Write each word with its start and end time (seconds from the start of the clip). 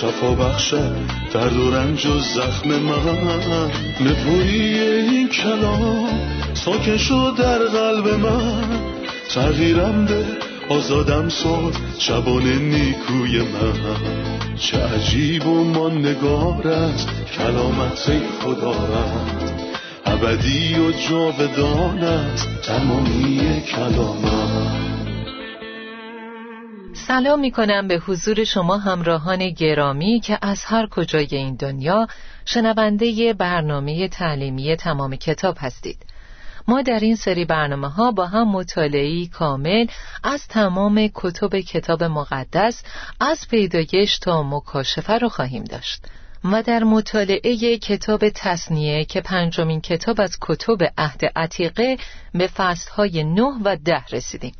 شفا 0.00 0.34
بخشد 0.34 0.96
درد 1.32 1.56
و 1.56 1.70
رنج 1.70 2.06
و 2.06 2.18
زخم 2.18 2.68
من. 2.68 3.70
نپویی 4.00 4.78
این 4.80 5.28
کلام 5.28 6.08
ساکن 6.54 6.96
شد 6.96 7.34
در 7.38 7.58
قلب 7.58 8.08
من. 8.08 8.64
تغییرم 9.34 10.04
ده 10.04 10.26
آزادم 10.68 11.28
ساد 11.28 11.76
شبان 11.98 12.42
نیکوی 12.42 13.38
من. 13.38 14.56
چه 14.58 14.78
عجیب 14.78 15.46
و 15.46 15.88
نگار 15.88 16.68
است 16.68 17.08
کلامت 17.38 18.22
خدا 18.42 18.72
رد 18.72 19.52
ابدی 20.06 20.74
و 20.74 20.92
جاودان 21.08 21.98
است 21.98 22.48
تمامی 22.62 23.62
کلامت. 23.62 24.83
سلام 27.06 27.40
می 27.40 27.50
کنم 27.50 27.88
به 27.88 27.98
حضور 27.98 28.44
شما 28.44 28.78
همراهان 28.78 29.50
گرامی 29.50 30.20
که 30.20 30.38
از 30.42 30.64
هر 30.64 30.86
کجای 30.86 31.28
این 31.30 31.54
دنیا 31.54 32.06
شنونده 32.44 33.32
برنامه 33.32 34.08
تعلیمی 34.08 34.76
تمام 34.76 35.16
کتاب 35.16 35.56
هستید. 35.60 35.98
ما 36.68 36.82
در 36.82 36.98
این 37.00 37.16
سری 37.16 37.44
برنامه 37.44 37.88
ها 37.88 38.10
با 38.10 38.26
هم 38.26 38.48
مطالعی 38.48 39.26
کامل 39.26 39.86
از 40.24 40.48
تمام 40.48 41.10
کتب 41.14 41.60
کتاب 41.60 42.04
مقدس 42.04 42.82
از 43.20 43.48
پیدایش 43.50 44.18
تا 44.18 44.42
مکاشفه 44.42 45.18
رو 45.18 45.28
خواهیم 45.28 45.64
داشت 45.64 46.06
و 46.44 46.62
در 46.62 46.84
مطالعه 46.84 47.78
کتاب 47.78 48.28
تصنیه 48.28 49.04
که 49.04 49.20
پنجمین 49.20 49.80
کتاب 49.80 50.20
از 50.20 50.36
کتب 50.40 50.78
عهد 50.98 51.24
عتیقه 51.36 51.96
به 52.34 52.46
فصلهای 52.46 53.24
نه 53.24 53.52
و 53.64 53.76
ده 53.76 54.04
رسیدیم. 54.12 54.54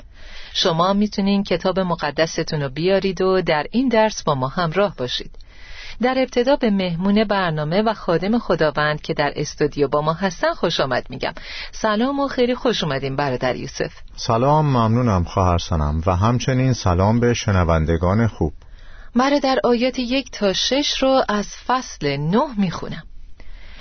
شما 0.56 0.92
می‌تونین 0.92 1.42
کتاب 1.42 1.80
مقدستون 1.80 2.62
رو 2.62 2.69
بیارید 2.69 3.22
و 3.22 3.42
در 3.42 3.66
این 3.70 3.88
درس 3.88 4.22
با 4.22 4.34
ما 4.34 4.48
همراه 4.48 4.94
باشید. 4.96 5.30
در 6.02 6.14
ابتدا 6.19 6.56
به 6.56 6.70
مهمون 6.70 7.24
برنامه 7.24 7.83
و 7.83 7.94
خادم 7.94 8.38
خداوند 8.38 9.02
که 9.02 9.14
در 9.14 9.33
استودیو 9.36 9.88
با 9.88 10.00
ما 10.00 10.12
هستن 10.12 10.52
خوش 10.52 10.80
آمد 10.80 11.06
میگم. 11.11 11.33
سلام 11.72 12.20
و 12.20 12.28
خیلی 12.28 12.55
خوش 12.55 12.84
اومدیم 12.84 13.16
برادر 13.16 13.56
یوسف. 13.56 13.92
سلام 14.16 14.66
ممنونم 14.66 15.24
خواهر 15.24 15.58
سنم. 15.58 16.02
و 16.06 16.16
همچنین 16.16 16.72
سلام 16.72 17.20
به 17.20 17.34
شنوندگان 17.34 18.27
خوب. 18.27 18.52
برادر 19.16 19.58
آیات 19.64 19.98
یک 19.98 20.30
تا 20.30 20.52
شش 20.52 21.02
رو 21.02 21.22
از 21.28 21.48
فصل 21.66 22.16
نه 22.16 22.44
می‌خونم. 22.56 23.02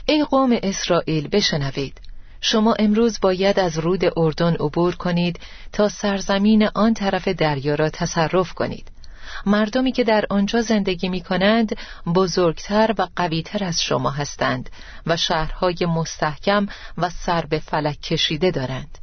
ای 0.05 0.23
قوم 0.23 0.57
اسرائیل 0.63 1.27
بشنوید. 1.27 2.01
شما 2.45 2.73
امروز 2.79 3.19
باید 3.21 3.59
از 3.59 3.77
رود 3.77 4.01
اردن 4.17 4.53
عبور 4.53 4.95
کنید 4.95 5.39
تا 5.71 5.89
سرزمین 5.89 6.69
آن 6.75 6.93
طرف 6.93 7.27
دریا 7.27 7.75
را 7.75 7.89
تصرف 7.89 8.53
کنید. 8.53 8.91
مردمی 9.45 9.91
که 9.91 10.03
در 10.03 10.25
آنجا 10.29 10.61
زندگی 10.61 11.09
می 11.09 11.21
کنند 11.21 11.77
بزرگتر 12.15 12.95
و 12.97 13.07
قویتر 13.15 13.63
از 13.63 13.81
شما 13.81 14.09
هستند 14.09 14.69
و 15.07 15.17
شهرهای 15.17 15.85
مستحکم 15.85 16.67
و 16.97 17.09
سر 17.09 17.45
به 17.45 17.59
فلک 17.59 18.01
کشیده 18.01 18.51
دارند. 18.51 18.97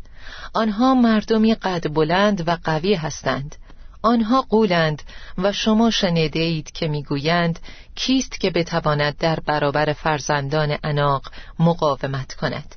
آنها 0.55 0.95
مردمی 0.95 1.55
قد 1.55 1.95
بلند 1.95 2.49
و 2.49 2.59
قوی 2.65 2.95
هستند. 2.95 3.57
آنها 4.03 4.43
قولند 4.43 5.03
و 5.39 5.53
شما 5.53 5.91
شنیده 5.91 6.41
اید 6.41 6.73
که 6.73 6.89
می‌گویند 6.89 7.59
کیست 7.95 8.41
که 8.41 8.51
بتواند 8.51 9.17
در 9.17 9.39
برابر 9.47 9.93
فرزندان 9.93 10.79
اناق 10.85 11.23
مقاومت 11.59 12.35
کند. 12.35 12.75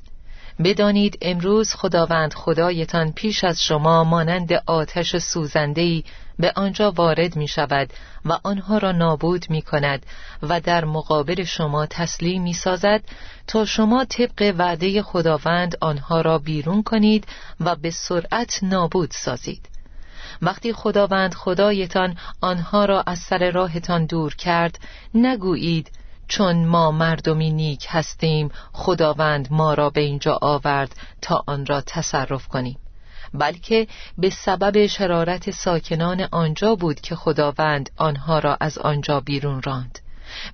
بدانید 0.58 1.18
امروز 1.22 1.74
خداوند 1.74 2.34
خدایتان 2.34 3.12
پیش 3.12 3.44
از 3.44 3.62
شما 3.62 4.04
مانند 4.04 4.52
آتش 4.66 5.16
سوزندهی 5.16 6.04
به 6.38 6.52
آنجا 6.56 6.90
وارد 6.90 7.36
می 7.36 7.48
شود 7.48 7.92
و 8.24 8.38
آنها 8.42 8.78
را 8.78 8.92
نابود 8.92 9.46
می 9.50 9.62
کند 9.62 10.06
و 10.42 10.60
در 10.60 10.84
مقابل 10.84 11.44
شما 11.44 11.86
تسلیم 11.86 12.42
می 12.42 12.52
سازد 12.52 13.02
تا 13.46 13.64
شما 13.64 14.04
طبق 14.04 14.54
وعده 14.58 15.02
خداوند 15.02 15.76
آنها 15.80 16.20
را 16.20 16.38
بیرون 16.38 16.82
کنید 16.82 17.26
و 17.60 17.76
به 17.76 17.90
سرعت 17.90 18.58
نابود 18.62 19.10
سازید. 19.10 19.68
وقتی 20.42 20.72
خداوند 20.72 21.34
خدایتان 21.34 22.16
آنها 22.40 22.84
را 22.84 23.02
از 23.06 23.18
سر 23.18 23.50
راهتان 23.50 24.06
دور 24.06 24.34
کرد 24.34 24.78
نگویید 25.14 25.90
چون 26.28 26.64
ما 26.64 26.90
مردمی 26.90 27.50
نیک 27.50 27.86
هستیم 27.88 28.50
خداوند 28.72 29.48
ما 29.50 29.74
را 29.74 29.90
به 29.90 30.00
اینجا 30.00 30.38
آورد 30.42 30.96
تا 31.22 31.44
آن 31.46 31.66
را 31.66 31.80
تصرف 31.80 32.48
کنیم. 32.48 32.78
بلکه 33.34 33.86
به 34.18 34.30
سبب 34.30 34.86
شرارت 34.86 35.50
ساکنان 35.50 36.28
آنجا 36.32 36.74
بود 36.74 37.00
که 37.00 37.16
خداوند 37.16 37.90
آنها 37.96 38.38
را 38.38 38.56
از 38.60 38.78
آنجا 38.78 39.20
بیرون 39.20 39.62
راند. 39.62 39.98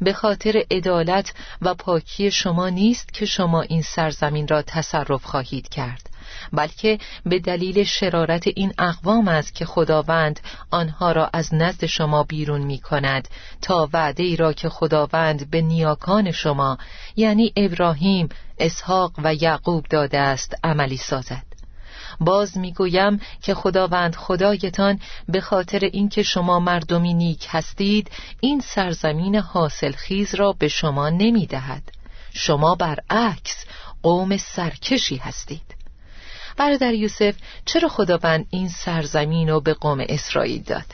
به 0.01 0.13
خاطر 0.13 0.63
عدالت 0.71 1.35
و 1.63 1.75
پاکی 1.75 2.31
شما 2.31 2.69
نیست 2.69 3.15
که 3.15 3.27
شما 3.27 3.63
این 3.63 3.83
سرزمین 3.83 4.49
را 4.49 4.63
تصرف 4.63 5.25
خواهید 5.25 5.69
کرد. 5.69 6.10
بلکه 6.53 6.99
به 7.27 7.39
دلیل 7.39 7.85
شرارت 7.85 8.47
این 8.47 8.73
اقوام 8.79 9.29
است 9.29 9.55
که 9.55 9.65
خداوند 9.65 10.41
آنها 10.71 11.13
را 11.13 11.31
از 11.33 11.55
نزد 11.55 11.87
شما 11.87 12.25
بیرون 12.25 12.61
می 12.61 12.79
کند 12.79 13.29
تا 13.63 13.89
وعده 13.93 14.23
ای 14.23 14.37
را 14.37 14.53
که 14.53 14.69
خداوند 14.69 15.51
به 15.51 15.61
نیاکان 15.61 16.31
شما 16.31 16.79
یعنی 17.17 17.53
ابراهیم، 17.57 18.29
اسحاق 18.59 19.13
و 19.19 19.35
یعقوب 19.35 19.87
داده 19.91 20.19
است 20.19 20.55
عملی 20.65 20.97
سازد. 20.97 21.51
باز 22.21 22.59
می‌گویم 22.59 23.21
که 23.43 23.55
خداوند 23.55 24.17
خدایتان 24.17 25.01
به 25.29 25.41
خاطر 25.41 25.79
اینکه 25.79 26.23
شما 26.23 26.61
مردمی 26.61 27.15
نیک 27.15 27.47
هستید 27.51 28.11
این 28.41 28.61
سرزمین 28.61 29.37
حاصل 29.37 29.93
خیز 29.93 30.35
را 30.35 30.53
به 30.53 30.69
شما 30.69 31.09
نمی‌دهد. 31.09 31.83
شما 32.33 32.75
برعکس 32.75 33.65
قوم 34.03 34.37
سرکشی 34.37 35.17
هستید. 35.17 35.80
برادر 36.61 36.95
یوسف 36.95 37.35
چرا 37.65 37.89
خداوند 37.89 38.47
این 38.51 38.69
سرزمین 38.69 39.49
رو 39.49 39.61
به 39.61 39.75
قوم 39.75 40.05
اسرائیل 40.09 40.63
داد؟ 40.63 40.85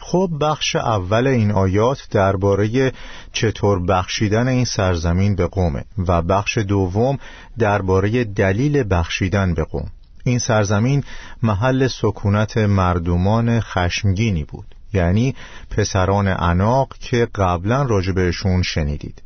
خب 0.00 0.30
بخش 0.40 0.76
اول 0.76 1.26
این 1.26 1.50
آیات 1.50 2.08
درباره 2.10 2.92
چطور 3.32 3.86
بخشیدن 3.86 4.48
این 4.48 4.64
سرزمین 4.64 5.36
به 5.36 5.46
قومه 5.46 5.84
و 5.98 6.22
بخش 6.22 6.58
دوم 6.58 7.18
درباره 7.58 8.24
دلیل 8.24 8.84
بخشیدن 8.90 9.54
به 9.54 9.64
قوم. 9.64 9.90
این 10.24 10.38
سرزمین 10.38 11.04
محل 11.42 11.88
سکونت 11.88 12.56
مردمان 12.56 13.60
خشمگینی 13.60 14.44
بود 14.44 14.74
یعنی 14.92 15.34
پسران 15.70 16.28
اناق 16.28 16.96
که 17.00 17.28
قبلا 17.34 17.82
راجبهشون 17.82 18.62
شنیدید. 18.62 19.22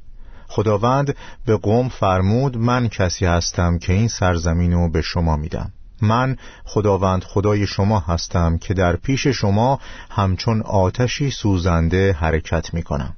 خداوند 0.48 1.16
به 1.46 1.56
قوم 1.56 1.88
فرمود 1.88 2.56
من 2.56 2.88
کسی 2.88 3.26
هستم 3.26 3.78
که 3.78 3.92
این 3.92 4.08
سرزمین 4.08 4.72
رو 4.72 4.90
به 4.90 5.02
شما 5.02 5.36
میدم. 5.36 5.72
من 6.02 6.36
خداوند 6.64 7.24
خدای 7.24 7.66
شما 7.66 7.98
هستم 7.98 8.58
که 8.58 8.74
در 8.74 8.96
پیش 8.96 9.26
شما 9.26 9.80
همچون 10.10 10.62
آتشی 10.62 11.30
سوزنده 11.30 12.12
حرکت 12.12 12.74
می 12.74 12.82
کنم 12.82 13.16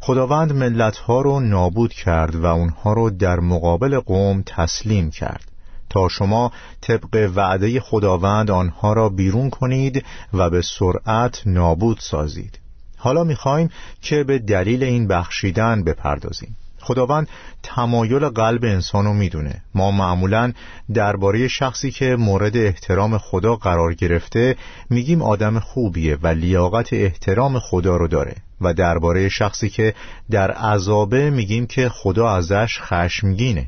خداوند 0.00 0.52
ملتها 0.52 1.20
رو 1.20 1.40
نابود 1.40 1.92
کرد 1.92 2.34
و 2.34 2.46
اونها 2.46 2.92
رو 2.92 3.10
در 3.10 3.40
مقابل 3.40 4.00
قوم 4.00 4.42
تسلیم 4.46 5.10
کرد. 5.10 5.44
تا 5.90 6.08
شما 6.08 6.52
طبق 6.80 7.30
وعده 7.34 7.80
خداوند 7.80 8.50
آنها 8.50 8.92
را 8.92 9.08
بیرون 9.08 9.50
کنید 9.50 10.04
و 10.32 10.50
به 10.50 10.62
سرعت 10.62 11.42
نابود 11.46 11.98
سازید. 12.00 12.58
حالا 12.96 13.24
می‌خوایم 13.24 13.70
که 14.02 14.24
به 14.24 14.38
دلیل 14.38 14.82
این 14.82 15.08
بخشیدن 15.08 15.84
بپردازیم. 15.84 16.56
خداوند 16.82 17.28
تمایل 17.62 18.28
قلب 18.28 18.64
انسان 18.64 19.04
رو 19.04 19.12
می‌دونه. 19.12 19.62
ما 19.74 19.90
معمولا 19.90 20.52
درباره 20.94 21.48
شخصی 21.48 21.90
که 21.90 22.16
مورد 22.16 22.56
احترام 22.56 23.18
خدا 23.18 23.56
قرار 23.56 23.94
گرفته 23.94 24.56
میگیم 24.90 25.22
آدم 25.22 25.58
خوبیه 25.58 26.18
و 26.22 26.26
لیاقت 26.26 26.92
احترام 26.92 27.58
خدا 27.58 27.96
رو 27.96 28.08
داره 28.08 28.34
و 28.60 28.74
درباره 28.74 29.28
شخصی 29.28 29.68
که 29.68 29.94
در 30.30 30.50
عذابه 30.50 31.30
میگیم 31.30 31.66
که 31.66 31.88
خدا 31.88 32.30
ازش 32.30 32.78
خشمگینه. 32.80 33.66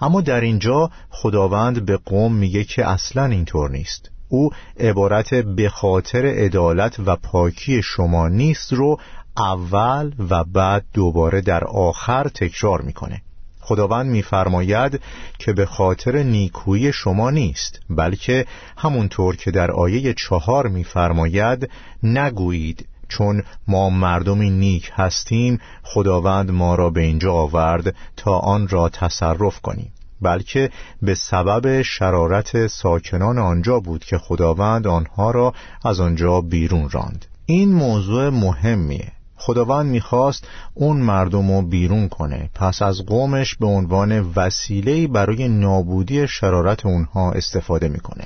اما 0.00 0.20
در 0.20 0.40
اینجا 0.40 0.90
خداوند 1.10 1.86
به 1.86 1.96
قوم 1.96 2.34
میگه 2.34 2.64
که 2.64 2.88
اصلا 2.88 3.24
اینطور 3.24 3.70
نیست. 3.70 4.10
او 4.28 4.50
عبارت 4.80 5.34
به 5.34 5.68
خاطر 5.68 6.26
عدالت 6.26 7.00
و 7.06 7.16
پاکی 7.16 7.82
شما 7.82 8.28
نیست 8.28 8.72
رو 8.72 8.98
اول 9.38 10.12
و 10.30 10.44
بعد 10.44 10.84
دوباره 10.92 11.40
در 11.40 11.64
آخر 11.64 12.28
تکرار 12.28 12.82
می‌کنه. 12.82 13.22
خداوند 13.60 14.10
میفرماید 14.10 15.00
که 15.38 15.52
به 15.52 15.66
خاطر 15.66 16.22
نیکویی 16.22 16.92
شما 16.92 17.30
نیست 17.30 17.80
بلکه 17.90 18.46
همونطور 18.76 19.36
که 19.36 19.50
در 19.50 19.70
آیه 19.70 20.14
چهار 20.14 20.68
میفرماید 20.68 21.70
نگویید 22.02 22.88
چون 23.08 23.42
ما 23.68 23.90
مردمی 23.90 24.50
نیک 24.50 24.90
هستیم 24.94 25.60
خداوند 25.82 26.50
ما 26.50 26.74
را 26.74 26.90
به 26.90 27.00
اینجا 27.00 27.32
آورد 27.32 27.94
تا 28.16 28.38
آن 28.38 28.68
را 28.68 28.88
تصرف 28.88 29.60
کنیم. 29.60 29.92
بلکه 30.22 30.70
به 31.02 31.14
سبب 31.14 31.82
شرارت 31.82 32.66
ساکنان 32.66 33.38
آنجا 33.38 33.80
بود 33.80 34.04
که 34.04 34.18
خداوند 34.18 34.86
آنها 34.86 35.30
را 35.30 35.54
از 35.84 36.00
آنجا 36.00 36.40
بیرون 36.40 36.90
راند. 36.90 37.26
این 37.46 37.74
موضوع 37.74 38.28
مهمیه. 38.28 39.12
خداوند 39.38 39.86
می‌خواست 39.86 40.48
اون 40.74 40.96
مردم 40.96 41.52
رو 41.52 41.62
بیرون 41.62 42.08
کنه. 42.08 42.50
پس 42.54 42.82
از 42.82 43.06
قومش 43.06 43.54
به 43.54 43.66
عنوان 43.66 44.32
وسیله 44.36 45.06
برای 45.06 45.48
نابودی 45.48 46.28
شرارت 46.28 46.86
اونها 46.86 47.32
استفاده 47.32 47.88
می‌کنه. 47.88 48.24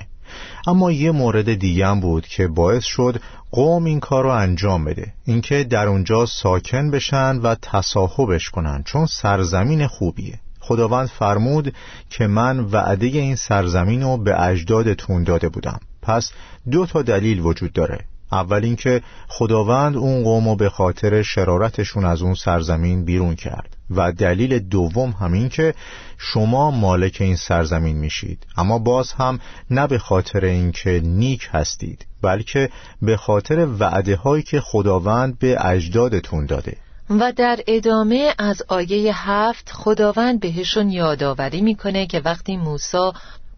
اما 0.67 0.93
یه 0.93 1.11
مورد 1.11 1.55
دیگه 1.55 1.87
هم 1.87 2.00
بود 2.00 2.26
که 2.26 2.49
باعث 2.49 2.85
شد 2.85 3.20
قوم 3.50 3.85
این 3.85 4.00
کار 4.00 4.25
رو 4.25 4.31
انجام 4.31 4.85
بده. 4.85 5.12
اینکه 5.25 5.64
در 5.64 5.87
اونجا 5.87 6.26
ساکن 6.26 6.91
بشن 6.91 7.37
و 7.37 7.55
تصاحبش 7.62 8.50
کنن 8.50 8.82
چون 8.87 9.06
سرزمین 9.06 9.87
خوبیه. 9.87 10.38
خداوند 10.61 11.09
فرمود 11.09 11.75
که 12.11 12.26
من 12.26 12.61
وعده 12.61 13.06
این 13.06 13.37
سرزمین 13.37 14.03
رو 14.03 14.17
به 14.17 14.43
اجدادتون 14.43 15.25
داده 15.25 15.49
بودم. 15.49 15.81
پس 16.03 16.32
دو 16.70 16.87
تا 16.87 17.03
دلیل 17.03 17.41
وجود 17.41 17.73
داره. 17.73 18.05
اول 18.32 18.64
اینکه 18.64 19.02
خداوند 19.29 19.96
اون 19.96 20.23
قوم 20.23 20.56
به 20.56 20.69
خاطر 20.69 21.23
شرارتشون 21.23 22.05
از 22.05 22.23
اون 22.23 22.34
سرزمین 22.34 23.05
بیرون 23.05 23.34
کرد. 23.34 23.76
و 23.90 24.12
دلیل 24.12 24.58
دوم 24.58 25.11
همین 25.11 25.49
که 25.49 25.75
شما 26.19 26.70
مالک 26.70 27.17
این 27.20 27.37
سرزمین 27.37 27.96
میشید. 27.96 28.46
اما 28.56 28.79
باز 28.79 29.12
هم 29.12 29.40
نه 29.70 29.87
به 29.87 29.99
خاطر 29.99 30.44
اینکه 30.44 31.00
نیک 31.05 31.49
هستید 31.52 32.06
بلکه 32.23 32.70
به 33.02 33.17
خاطر 33.17 33.67
وعده 33.79 34.17
هایی 34.17 34.43
که 34.43 34.61
خداوند 34.61 35.38
به 35.38 35.67
اجدادتون 35.67 36.46
داده. 36.46 36.76
و 37.11 37.32
در 37.37 37.61
ادامه 37.67 38.35
از 38.38 38.62
آیه 38.69 39.12
هفت 39.14 39.70
خداوند 39.73 40.40
بهشون 40.40 40.90
یادآوری 40.90 41.61
می‌کنه 41.61 42.06
که 42.06 42.20
وقتی 42.25 42.56
موسی 42.56 43.11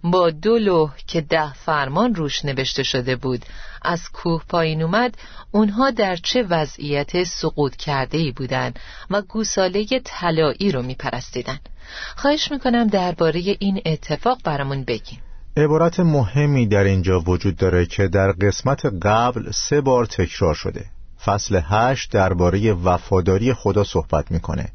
با 0.05 0.31
دو 0.31 0.59
لوح 0.59 0.91
که 1.07 1.21
ده 1.21 1.53
فرمان 1.53 2.15
روش 2.15 2.45
نوشته 2.45 2.83
شده 2.83 3.17
بود. 3.17 3.45
از 3.83 4.09
کوه 4.13 4.43
پایین 4.49 4.83
اومد 4.83 5.15
اونها 5.51 5.91
در 5.91 6.17
چه 6.17 6.43
وضعیت 6.43 7.25
سقوط 7.25 7.77
کرده 7.77 8.19
ای 8.19 8.33
بودن 8.33 8.73
و 9.11 9.23
گوساله 9.23 9.87
طلایی 10.05 10.73
رو 10.73 10.83
میپرستیدن. 10.83 11.59
خواهش 12.17 12.51
می‌کنم 12.53 12.87
درباره 12.87 13.57
این 13.59 13.81
اتفاق 13.87 14.39
برامون 14.45 14.85
بگیم 14.85 15.21
عبارت 15.57 16.01
مهمی 16.01 16.67
در 16.67 16.85
اینجا 16.85 17.21
وجود 17.21 17.57
داره 17.57 17.87
که 17.87 18.09
در 18.09 18.33
قسمت 18.33 18.87
قبل 19.03 19.51
سه 19.51 19.81
بار 19.81 20.07
تکرار 20.07 20.55
شده. 20.55 20.85
فصل 21.25 21.61
هشت 21.65 22.13
درباره 22.13 22.73
وفاداری 22.73 23.55
خدا 23.55 23.85
صحبت 23.85 24.31
می‌کنه 24.31 24.69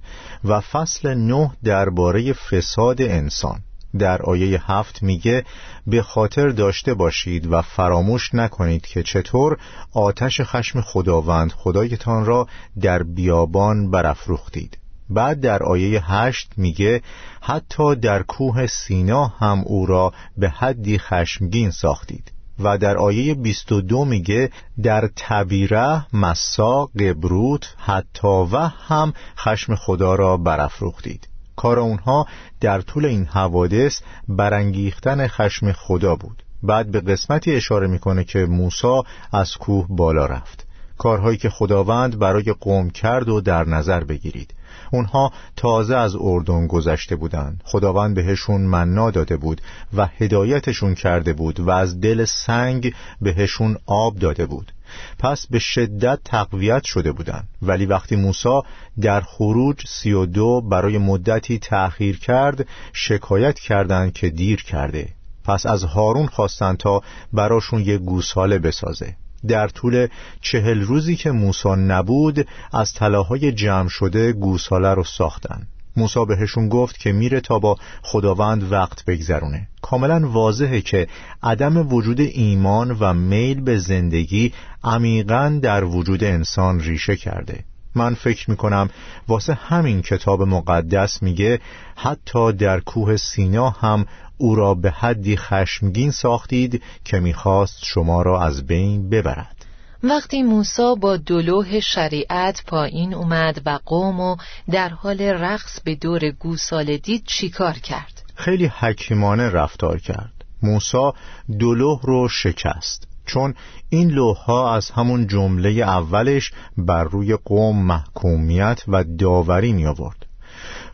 و 0.44 0.60
فصل 0.60 1.14
نه 1.14 1.52
درباره 1.64 2.34
فساد 2.34 3.02
انسان. 3.02 3.60
در 3.98 4.22
آیه 4.22 4.72
هفت 4.72 5.04
میگه 5.04 5.46
به 5.88 6.02
خاطر 6.02 6.50
داشته 6.50 6.94
باشید 6.94 7.52
و 7.52 7.62
فراموش 7.62 8.36
نکنید 8.36 8.86
که 8.86 9.04
چطور 9.04 9.58
آتش 9.94 10.42
خشم 10.42 10.82
خداوند 10.82 11.52
خدایتان 11.52 12.26
را 12.26 12.48
در 12.82 13.04
بیابان 13.04 13.92
برافروختید. 13.92 14.78
بعد 15.10 15.40
در 15.40 15.64
آیه 15.64 16.12
هشت 16.12 16.52
میگه 16.58 17.02
حتی 17.42 17.96
در 17.96 18.24
کوه 18.24 18.68
سینا 18.68 19.28
هم 19.28 19.62
او 19.66 19.86
را 19.86 20.14
به 20.38 20.50
حدی 20.50 21.00
خشمگین 21.00 21.72
ساختید. 21.72 22.32
و 22.60 22.78
در 22.78 22.98
آیه 22.98 23.34
22 23.34 24.06
میگه 24.06 24.52
در 24.84 25.10
تبیره 25.16 26.16
مسا 26.16 26.86
قبروت 26.86 27.76
حتی 27.78 28.48
و 28.52 28.58
هم 28.88 29.14
خشم 29.38 29.76
خدا 29.76 30.16
را 30.16 30.38
برافروختید. 30.38 31.29
کار 31.60 31.80
اونها 31.80 32.28
در 32.62 32.82
طول 32.82 33.06
این 33.06 33.26
حوادث 33.26 34.02
برانگیختن 34.28 35.28
خشم 35.28 35.72
خدا 35.72 36.16
بود. 36.16 36.44
بعد 36.64 36.92
به 36.92 37.02
قسمتی 37.02 37.56
اشاره 37.56 37.88
می‌کنه 37.88 38.24
که 38.24 38.40
موسی 38.40 39.02
از 39.34 39.58
کوه 39.58 39.86
بالا 39.90 40.26
رفت. 40.26 40.68
کارهایی 40.98 41.38
که 41.38 41.50
خداوند 41.50 42.20
برای 42.20 42.56
قوم 42.60 42.90
کرد 42.90 43.30
و 43.30 43.42
در 43.42 43.68
نظر 43.68 44.04
بگیرید. 44.04 44.54
اونها 44.92 45.32
تازه 45.56 45.96
از 45.96 46.16
اردن 46.20 46.68
گذشته 46.68 47.16
بودند. 47.16 47.62
خداوند 47.66 48.16
بهشون 48.16 48.62
مننا 48.62 49.12
داده 49.12 49.38
بود 49.38 49.62
و 49.94 50.06
هدایتشون 50.18 50.96
کرده 50.96 51.34
بود 51.34 51.60
و 51.60 51.70
از 51.70 52.02
دل 52.02 52.26
سنگ 52.26 52.94
بهشون 53.22 53.78
آب 53.86 54.16
داده 54.16 54.46
بود. 54.46 54.72
پس 55.20 55.48
به 55.48 55.60
شدت 55.60 56.20
تقویت 56.26 56.84
شده 56.84 57.12
بودند. 57.12 57.48
ولی 57.62 57.86
وقتی 57.86 58.16
موسی 58.16 58.62
در 59.02 59.22
خروج 59.22 59.88
سی 59.88 60.12
و 60.12 60.26
دو 60.26 60.62
برای 60.62 60.98
مدتی 60.98 61.60
تأخیر 61.60 62.20
کرد 62.20 62.68
شکایت 62.94 63.60
کردند 63.60 64.14
که 64.14 64.30
دیر 64.30 64.64
کرده. 64.64 65.10
پس 65.44 65.66
از 65.66 65.84
هارون 65.84 66.26
خواستند 66.26 66.78
تا 66.78 67.02
براشون 67.34 67.82
یک 67.82 68.02
گوساله 68.02 68.60
بسازه. 68.60 69.16
در 69.48 69.68
طول 69.68 70.08
چهل 70.42 70.82
روزی 70.82 71.16
که 71.16 71.32
موسی 71.32 71.70
نبود 71.70 72.48
از 72.74 72.94
طلاهای 72.94 73.52
جمع 73.52 73.90
شده 73.90 74.34
گوساله 74.34 74.94
رو 74.94 75.04
ساختن 75.04 75.68
موسی 76.00 76.26
بهشون 76.26 76.70
گفت 76.70 77.00
که 77.00 77.12
میره 77.12 77.40
تا 77.42 77.60
با 77.60 77.78
خداوند 78.02 78.72
وقت 78.72 79.06
بگذرونه. 79.06 79.68
کاملا 79.82 80.30
واضحه 80.30 80.82
که 80.82 81.08
عدم 81.44 81.94
وجود 81.94 82.20
ایمان 82.20 82.98
و 83.00 83.14
میل 83.14 83.62
به 83.62 83.78
زندگی 83.78 84.54
عمیقا 84.84 85.60
در 85.62 85.84
وجود 85.84 86.24
انسان 86.24 86.80
ریشه 86.80 87.16
کرده. 87.16 87.64
من 87.96 88.14
فکر 88.14 88.50
می‌کنم 88.50 88.90
واسه 89.28 89.54
همین 89.54 90.02
کتاب 90.02 90.42
مقدس 90.42 91.24
میگه 91.24 91.60
حتی 91.96 92.52
در 92.52 92.80
کوه 92.80 93.18
سینا 93.18 93.70
هم 93.70 94.06
او 94.38 94.56
را 94.56 94.74
به 94.74 94.92
حدی 94.92 95.38
خشمگین 95.38 96.12
ساختید 96.12 96.84
که 97.06 97.20
می‌خواست 97.20 97.78
شما 97.86 98.22
را 98.22 98.44
از 98.44 98.68
بین 98.68 99.10
ببرد. 99.10 99.59
وقتی 100.04 100.44
موسی 100.44 100.96
با 101.02 101.18
دلوه 101.18 101.80
شریعت 101.80 102.64
پایین 102.68 103.14
اومد 103.14 103.62
و 103.66 103.80
قوم 103.86 104.20
و 104.20 104.36
در 104.72 104.90
حال 104.90 105.22
رقص 105.22 105.80
به 105.82 105.96
دور 105.96 106.32
گوساله 106.32 106.98
دید 106.98 107.24
چیکار 107.26 107.74
کرد؟ 107.74 108.24
خیلی 108.36 108.66
حکیمانه 108.66 109.50
رفتار 109.50 110.00
کرد 110.00 110.34
موسی 110.64 111.12
دلوه 111.60 112.00
رو 112.04 112.28
شکست 112.30 113.08
چون 113.26 113.54
این 113.90 114.10
لوحها 114.10 114.76
از 114.76 114.92
همون 114.92 115.28
جمله 115.28 115.70
اولش 115.70 116.52
بر 116.78 117.04
روی 117.04 117.36
قوم 117.36 117.86
محکومیت 117.86 118.82
و 118.88 119.04
داوری 119.04 119.74
می 119.74 119.86
آورد 119.86 120.26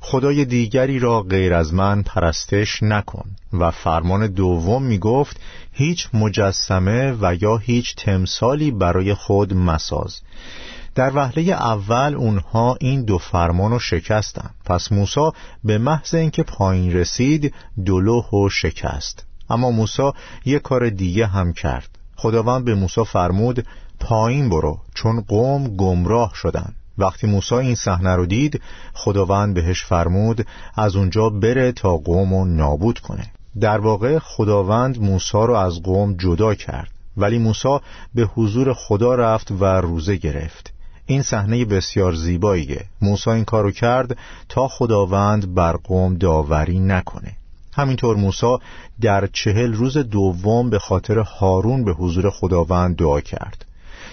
خدای 0.07 0.45
دیگری 0.45 1.00
را 1.00 1.21
غیر 1.21 1.53
از 1.53 1.74
من 1.74 2.01
پرستش 2.01 2.83
نکن. 2.83 3.29
و 3.53 3.71
فرمان 3.71 4.27
دوم 4.27 4.83
می 4.83 4.97
گفت 4.97 5.39
هیچ 5.71 6.09
مجسمه 6.13 7.17
و 7.21 7.35
یا 7.41 7.57
هیچ 7.57 7.95
تمثالی 7.95 8.71
برای 8.71 9.13
خود 9.13 9.53
مساز. 9.53 10.21
در 10.95 11.12
وهله 11.15 11.41
اول 11.51 12.15
اونها 12.15 12.77
این 12.81 13.05
دو 13.05 13.17
فرمان 13.17 13.71
رو 13.71 13.79
شکستن. 13.79 14.50
پس 14.65 14.91
موسی 14.91 15.31
به 15.63 15.77
محض 15.77 16.15
اینکه 16.15 16.43
پایین 16.43 16.93
رسید 16.93 17.53
دلوه 17.85 18.29
و 18.29 18.50
شکست. 18.50 19.25
اما 19.50 19.71
موسی 19.71 20.12
یک 20.45 20.62
کار 20.62 20.89
دیگه 20.89 21.27
هم 21.27 21.53
کرد. 21.53 21.89
خداوند 22.15 22.65
به 22.65 22.75
موسی 22.75 23.03
فرمود 23.03 23.65
پایین 24.00 24.50
برو 24.50 24.79
چون 24.93 25.21
قوم 25.21 25.67
گمراه 25.67 26.31
شدند 26.35 26.75
وقتی 26.98 27.28
موسی 27.28 27.56
این 27.56 27.75
صحنه 27.75 28.16
رو 28.16 28.25
دید 28.25 28.62
خداوند 28.94 29.54
بهش 29.54 29.84
فرمود 29.84 30.48
از 30.75 30.96
اونجا 30.96 31.30
بره 31.30 31.72
تا 31.72 31.98
قوم 31.98 32.34
رو 32.34 32.46
نابود 32.46 33.00
کنه. 33.00 33.32
در 33.60 33.78
واقع 33.78 34.20
خداوند 34.20 35.02
موسی 35.02 35.38
رو 35.38 35.54
از 35.54 35.82
قوم 35.84 36.14
جدا 36.14 36.56
کرد 36.56 36.92
ولی 37.18 37.38
موسی 37.38 37.80
به 38.16 38.24
حضور 38.24 38.74
خدا 38.74 39.16
رفت 39.16 39.52
و 39.52 39.66
روزه 39.66 40.16
گرفت. 40.16 40.74
این 41.06 41.22
صحنه 41.22 41.66
بسیار 41.66 42.14
زیباییه. 42.14 42.86
موسی 43.02 43.30
این 43.30 43.46
کارو 43.46 43.72
کرد 43.72 44.18
تا 44.50 44.68
خداوند 44.68 45.54
بر 45.54 45.74
قوم 45.74 46.18
داوری 46.18 46.80
نکنه. 46.80 47.32
همینطور 47.74 48.18
موسی 48.18 48.58
در 49.02 49.28
چهل 49.28 49.74
روز 49.74 49.98
دوم 49.98 50.70
به 50.70 50.80
خاطر 50.80 51.20
هارون 51.20 51.84
به 51.84 51.92
حضور 51.92 52.30
خداوند 52.30 52.96
دعا 52.96 53.22
کرد. 53.22 53.64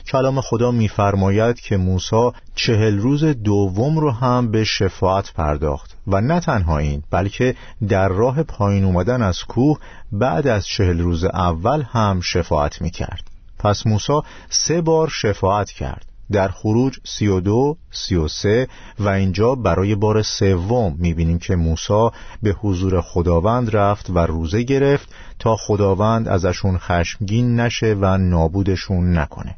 کلام 0.06 0.40
خدا 0.40 0.70
میفرماید 0.70 1.60
که 1.60 1.76
موسی 1.76 2.30
چهل 2.54 2.98
روز 2.98 3.24
دوم 3.24 3.98
رو 3.98 4.10
هم 4.10 4.50
به 4.50 4.64
شفاعت 4.64 5.32
پرداخت 5.32 5.96
و 6.06 6.20
نه 6.20 6.40
تنها 6.40 6.78
این 6.78 7.02
بلکه 7.10 7.54
در 7.88 8.08
راه 8.08 8.42
پایین 8.42 8.84
اومدن 8.84 9.22
از 9.22 9.44
کوه 9.44 9.78
بعد 10.12 10.46
از 10.46 10.66
چهل 10.66 11.00
روز 11.00 11.24
اول 11.24 11.82
هم 11.82 12.20
شفاعت 12.20 12.82
می‌کرد. 12.82 13.30
پس 13.58 13.86
موسی 13.86 14.20
سه 14.50 14.80
بار 14.80 15.08
شفاعت 15.08 15.70
کرد. 15.70 16.06
در 16.32 16.48
خروج 16.48 16.98
سی 17.04 17.26
و 17.26 17.40
دو، 17.40 17.76
سی 17.90 18.16
و 18.16 18.28
سه 18.28 18.68
و 18.98 19.08
اینجا 19.08 19.54
برای 19.54 19.94
بار 19.94 20.22
سوم 20.22 20.96
می‌بینیم 20.98 21.38
که 21.38 21.56
موسی 21.56 22.08
به 22.42 22.50
حضور 22.50 23.00
خداوند 23.00 23.76
رفت 23.76 24.10
و 24.10 24.18
روزه 24.18 24.62
گرفت 24.62 25.08
تا 25.38 25.56
خداوند 25.56 26.28
ازشون 26.28 26.78
خشمگین 26.78 27.60
نشه 27.60 27.96
و 28.00 28.18
نابودشون 28.18 29.18
نکنه. 29.18 29.56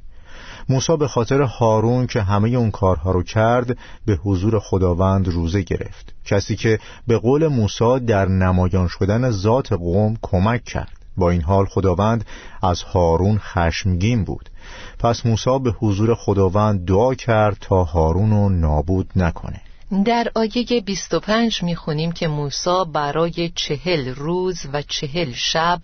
موسی 0.68 0.96
به 0.96 1.08
خاطر 1.08 1.42
هارون 1.42 2.06
که 2.06 2.22
همه 2.22 2.48
اون 2.48 2.70
کارها 2.70 3.10
رو 3.10 3.22
کرد 3.22 3.78
به 4.06 4.14
حضور 4.14 4.58
خداوند 4.58 5.28
روزه 5.28 5.62
گرفت. 5.62 6.14
کسی 6.24 6.56
که 6.56 6.78
به 7.06 7.18
قول 7.18 7.48
موسی 7.48 8.00
در 8.00 8.28
نمایان 8.28 8.88
شدن 8.88 9.30
ذات 9.30 9.72
قوم 9.72 10.16
کمک 10.22 10.64
کرد. 10.64 10.92
با 11.16 11.30
این 11.30 11.42
حال 11.42 11.66
خداوند 11.66 12.26
از 12.62 12.82
هارون 12.82 13.38
خشمگین 13.38 14.24
بود. 14.24 14.50
پس 14.98 15.26
موسی 15.26 15.58
به 15.58 15.70
حضور 15.70 16.14
خداوند 16.14 16.86
دعا 16.86 17.14
کرد 17.14 17.56
تا 17.60 17.84
هارون 17.84 18.30
رو 18.30 18.48
نابود 18.48 19.10
نکنه. 19.16 19.60
در 20.04 20.30
آیه 20.34 20.80
25 20.86 21.62
می‌خونیم 21.62 22.12
که 22.12 22.28
موسی 22.28 22.84
برای 22.92 23.52
چهل 23.54 24.14
روز 24.14 24.66
و 24.72 24.82
چهل 24.82 25.32
شب 25.32 25.80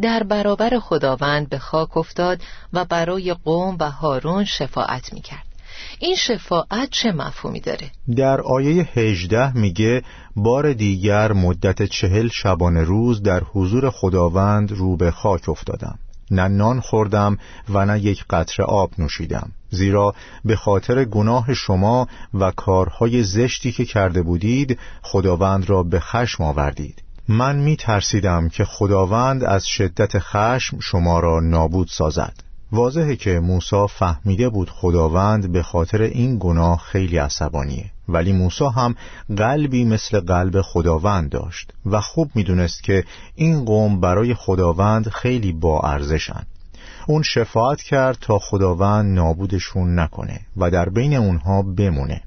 در 0.00 0.22
برابر 0.22 0.78
خداوند 0.78 1.48
به 1.48 1.58
خاک 1.58 1.96
افتاد 1.96 2.40
و 2.72 2.84
برای 2.84 3.34
قوم 3.34 3.76
و 3.80 3.90
هارون 3.90 4.44
شفاعت 4.44 5.12
می‌کرد. 5.12 5.44
این 5.98 6.16
شفاعت 6.16 6.90
چه 6.90 7.12
مفهومی 7.12 7.60
داره؟ 7.60 7.90
در 8.16 8.40
آیه 8.40 8.88
18 8.94 9.56
میگه 9.56 10.02
بار 10.36 10.72
دیگر 10.72 11.32
مدت 11.32 11.82
چهل 11.82 12.28
شبانه 12.28 12.82
روز 12.82 13.22
در 13.22 13.42
حضور 13.52 13.90
خداوند 13.90 14.72
رو 14.72 14.96
به 14.96 15.10
خاک 15.10 15.48
افتادم. 15.48 15.98
نه 16.30 16.48
نان 16.48 16.80
خوردم 16.80 17.38
و 17.68 17.86
نه 17.86 18.00
یک 18.00 18.24
قطره 18.30 18.66
آب 18.66 18.90
نوشیدم. 18.98 19.52
زیرا 19.70 20.14
به 20.44 20.56
خاطر 20.56 21.04
گناه 21.04 21.54
شما 21.54 22.08
و 22.34 22.50
کارهای 22.50 23.22
زشتی 23.22 23.72
که 23.72 23.84
کرده 23.84 24.22
بودید 24.22 24.78
خداوند 25.02 25.70
را 25.70 25.82
به 25.82 26.00
خشم 26.00 26.42
آوردید. 26.42 27.03
من 27.28 27.56
می 27.56 27.76
ترسیدم 27.76 28.48
که 28.48 28.64
خداوند 28.64 29.44
از 29.44 29.66
شدت 29.66 30.18
خشم 30.18 30.78
شما 30.80 31.20
را 31.20 31.40
نابود 31.40 31.88
سازد. 31.88 32.34
واضحه 32.72 33.16
که 33.16 33.40
موسی 33.40 33.86
فهمیده 33.98 34.48
بود 34.48 34.70
خداوند 34.70 35.52
به 35.52 35.62
خاطر 35.62 36.02
این 36.02 36.38
گناه 36.40 36.78
خیلی 36.78 37.18
عصبانیه 37.18 37.90
ولی 38.08 38.32
موسی 38.32 38.64
هم 38.76 38.94
قلبی 39.36 39.84
مثل 39.84 40.20
قلب 40.20 40.60
خداوند 40.60 41.30
داشت 41.30 41.72
و 41.86 42.00
خوب 42.00 42.30
می‌دونست 42.34 42.82
که 42.82 43.04
این 43.34 43.64
قوم 43.64 44.00
برای 44.00 44.34
خداوند 44.34 45.08
خیلی 45.08 45.52
با 45.52 45.80
ارزشن 45.80 46.46
اون 47.08 47.22
شفاعت 47.22 47.82
کرد 47.82 48.18
تا 48.20 48.38
خداوند 48.38 49.14
نابودشون 49.18 49.98
نکنه 49.98 50.40
و 50.56 50.70
در 50.70 50.88
بین 50.88 51.14
اونها 51.14 51.62
بمونه. 51.62 52.20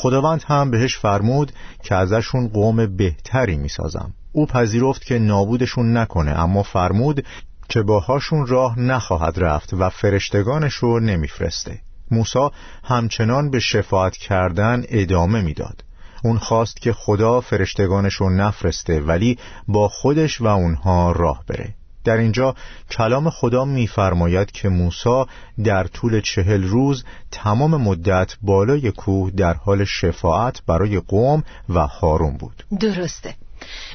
خداوند 0.00 0.44
هم 0.46 0.70
بهش 0.70 0.98
فرمود 0.98 1.52
که 1.82 1.94
ازشون 1.94 2.48
قوم 2.48 2.96
بهتری 2.96 3.56
می‌سازم. 3.56 4.14
او 4.32 4.46
پذیرفت 4.46 5.04
که 5.04 5.18
نابودشون 5.18 5.96
نکنه 5.96 6.30
اما 6.30 6.62
فرمود 6.62 7.24
که 7.68 7.82
باهاشون 7.82 8.46
راه 8.46 8.78
نخواهد 8.78 9.38
رفت 9.38 9.74
و 9.74 9.90
فرشتگانش 9.90 10.74
رو 10.74 11.00
نمیفرسته. 11.00 11.80
موسی 12.10 12.48
همچنان 12.84 13.50
به 13.50 13.60
شفاعت 13.60 14.16
کردن 14.16 14.82
ادامه 14.88 15.42
می‌داد. 15.42 15.84
اون 16.24 16.38
خواست 16.38 16.80
که 16.80 16.92
خدا 16.92 17.40
فرشتگانش 17.40 18.14
رو 18.14 18.30
نفرسته 18.30 19.00
ولی 19.00 19.38
با 19.68 19.88
خودش 19.88 20.40
و 20.40 20.46
اونها 20.46 21.12
راه 21.12 21.44
بره. 21.48 21.74
در 22.04 22.16
اینجا 22.16 22.54
کلام 22.90 23.30
خدا 23.30 23.64
میفرماید 23.64 24.50
که 24.50 24.68
موسی 24.68 25.24
در 25.64 25.86
طول 25.86 26.20
چهل 26.20 26.62
روز 26.62 27.04
تمام 27.30 27.76
مدت 27.76 28.36
بالای 28.42 28.90
کوه 28.90 29.30
در 29.30 29.54
حال 29.54 29.84
شفاعت 29.84 30.62
برای 30.66 31.00
قوم 31.00 31.44
و 31.68 31.86
هارون 31.86 32.36
بود. 32.36 32.64
درسته. 32.80 33.34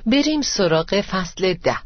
بریم 0.06 0.42
سراغ 0.42 1.02
فصل 1.02 1.54
ده. 1.54 1.78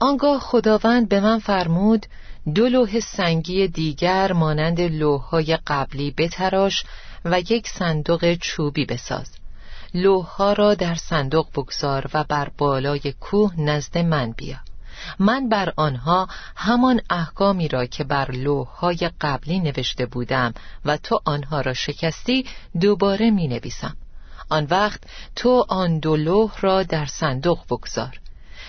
آنگاه 0.00 0.40
خداوند 0.40 1.08
به 1.08 1.20
من 1.20 1.38
فرمود 1.38 2.06
دو 2.54 2.68
لوح 2.68 3.00
سنگی 3.00 3.68
دیگر 3.68 4.32
مانند 4.32 4.80
لوحهای 4.80 5.58
قبلی 5.66 6.14
بتراش 6.18 6.84
و 7.24 7.40
یک 7.40 7.68
صندوق 7.68 8.34
چوبی 8.34 8.84
بساز. 8.86 9.30
لوحها 9.94 10.52
را 10.52 10.74
در 10.74 10.94
صندوق 10.94 11.48
بگذار 11.56 12.06
و 12.14 12.24
بر 12.24 12.48
بالای 12.58 13.14
کوه 13.20 13.60
نزد 13.60 13.98
من 13.98 14.32
بیا. 14.32 14.56
من 15.18 15.48
بر 15.48 15.72
آنها 15.76 16.28
همان 16.56 17.00
احکامی 17.10 17.68
را 17.68 17.86
که 17.86 18.04
بر 18.04 18.30
لوحهای 18.30 19.10
قبلی 19.20 19.60
نوشته 19.60 20.06
بودم 20.06 20.54
و 20.84 20.96
تو 20.96 21.20
آنها 21.24 21.60
را 21.60 21.74
شکستی 21.74 22.46
دوباره 22.80 23.30
می 23.30 23.48
نویسم 23.48 23.96
آن 24.50 24.66
وقت 24.70 25.00
تو 25.36 25.66
آن 25.68 25.98
دو 25.98 26.16
لوح 26.16 26.60
را 26.60 26.82
در 26.82 27.06
صندوق 27.06 27.64
بگذار. 27.70 28.20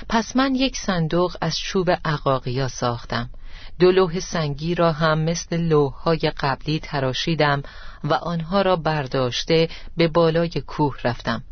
پس 0.10 0.36
من 0.36 0.56
یک 0.56 0.78
صندوق 0.78 1.36
از 1.42 1.58
چوب 1.58 1.92
عقاقیا 2.06 2.68
ساختم. 2.68 3.30
دو 3.80 3.92
لوح 3.92 4.20
سنگی 4.20 4.76
را 4.76 4.92
هم 4.92 5.20
مثل 5.20 5.58
لوحهای 5.58 6.32
قبلی 6.40 6.80
تراشیدم 6.80 7.64
و 8.04 8.14
آنها 8.14 8.62
را 8.62 8.76
برداشته 8.76 9.70
به 9.98 10.08
بالای 10.08 10.50
کوه 10.50 10.96
رفتم. 11.04 11.44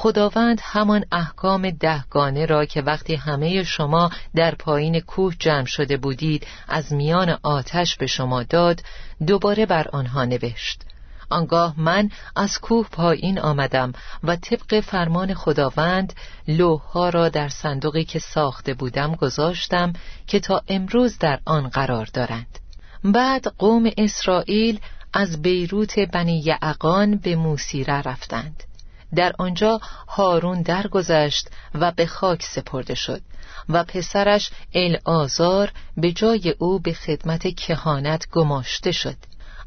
خداوند 0.00 0.60
همان 0.62 1.04
احکام 1.12 1.70
دهگانه 1.70 2.46
را 2.46 2.64
که 2.64 2.82
وقتی 2.82 3.14
همه 3.14 3.62
شما 3.62 4.10
در 4.34 4.54
پایین 4.54 5.00
کوه 5.00 5.34
جمع 5.38 5.64
شده 5.64 5.96
بودید 5.96 6.46
از 6.68 6.92
میان 6.92 7.38
آتش 7.42 7.96
به 7.96 8.06
شما 8.06 8.42
داد 8.42 8.82
دوباره 9.26 9.66
بر 9.66 9.88
آنها 9.92 10.24
نوشت. 10.24 10.82
آنگاه 11.30 11.74
من 11.80 12.10
از 12.36 12.58
کوه 12.58 12.88
پایین 12.92 13.38
آمدم 13.38 13.92
و 14.22 14.36
طبق 14.36 14.80
فرمان 14.80 15.34
خداوند 15.34 16.12
لوحها 16.48 17.08
را 17.08 17.28
در 17.28 17.48
صندوقی 17.48 18.04
که 18.04 18.18
ساخته 18.18 18.74
بودم 18.74 19.14
گذاشتم 19.14 19.92
که 20.26 20.40
تا 20.40 20.62
امروز 20.68 21.18
در 21.18 21.40
آن 21.44 21.68
قرار 21.68 22.08
دارند. 22.12 22.58
بعد 23.04 23.46
قوم 23.58 23.90
اسرائیل 23.96 24.80
از 25.12 25.42
بیروت 25.42 25.98
بنی 25.98 26.38
یعقان 26.40 27.16
به 27.16 27.36
موسیره 27.36 28.02
رفتند. 28.02 28.67
در 29.14 29.32
آنجا 29.38 29.80
هارون 30.08 30.62
درگذشت 30.62 31.48
و 31.74 31.92
به 31.92 32.06
خاک 32.06 32.42
سپرده 32.42 32.94
شد 32.94 33.20
و 33.68 33.84
پسرش 33.84 34.50
آزار 35.04 35.72
به 35.96 36.12
جای 36.12 36.54
او 36.58 36.78
به 36.78 36.92
خدمت 36.92 37.56
کهانت 37.56 38.30
گماشته 38.30 38.92
شد. 38.92 39.16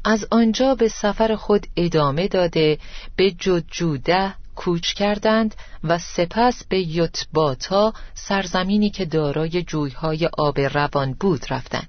از 0.04 0.26
آنجا 0.30 0.74
به 0.74 0.88
سفر 0.88 1.36
خود 1.36 1.66
ادامه 1.76 2.28
داده 2.28 2.78
به 3.16 3.30
جدجوده 3.30 4.34
کوچ 4.56 4.92
کردند 4.92 5.54
و 5.84 5.98
سپس 5.98 6.64
به 6.64 6.78
یوتباتا 6.78 7.92
سرزمینی 8.14 8.90
که 8.90 9.04
دارای 9.04 9.62
جویهای 9.62 10.28
آب 10.38 10.60
روان 10.60 11.12
بود 11.20 11.46
رفتند. 11.50 11.88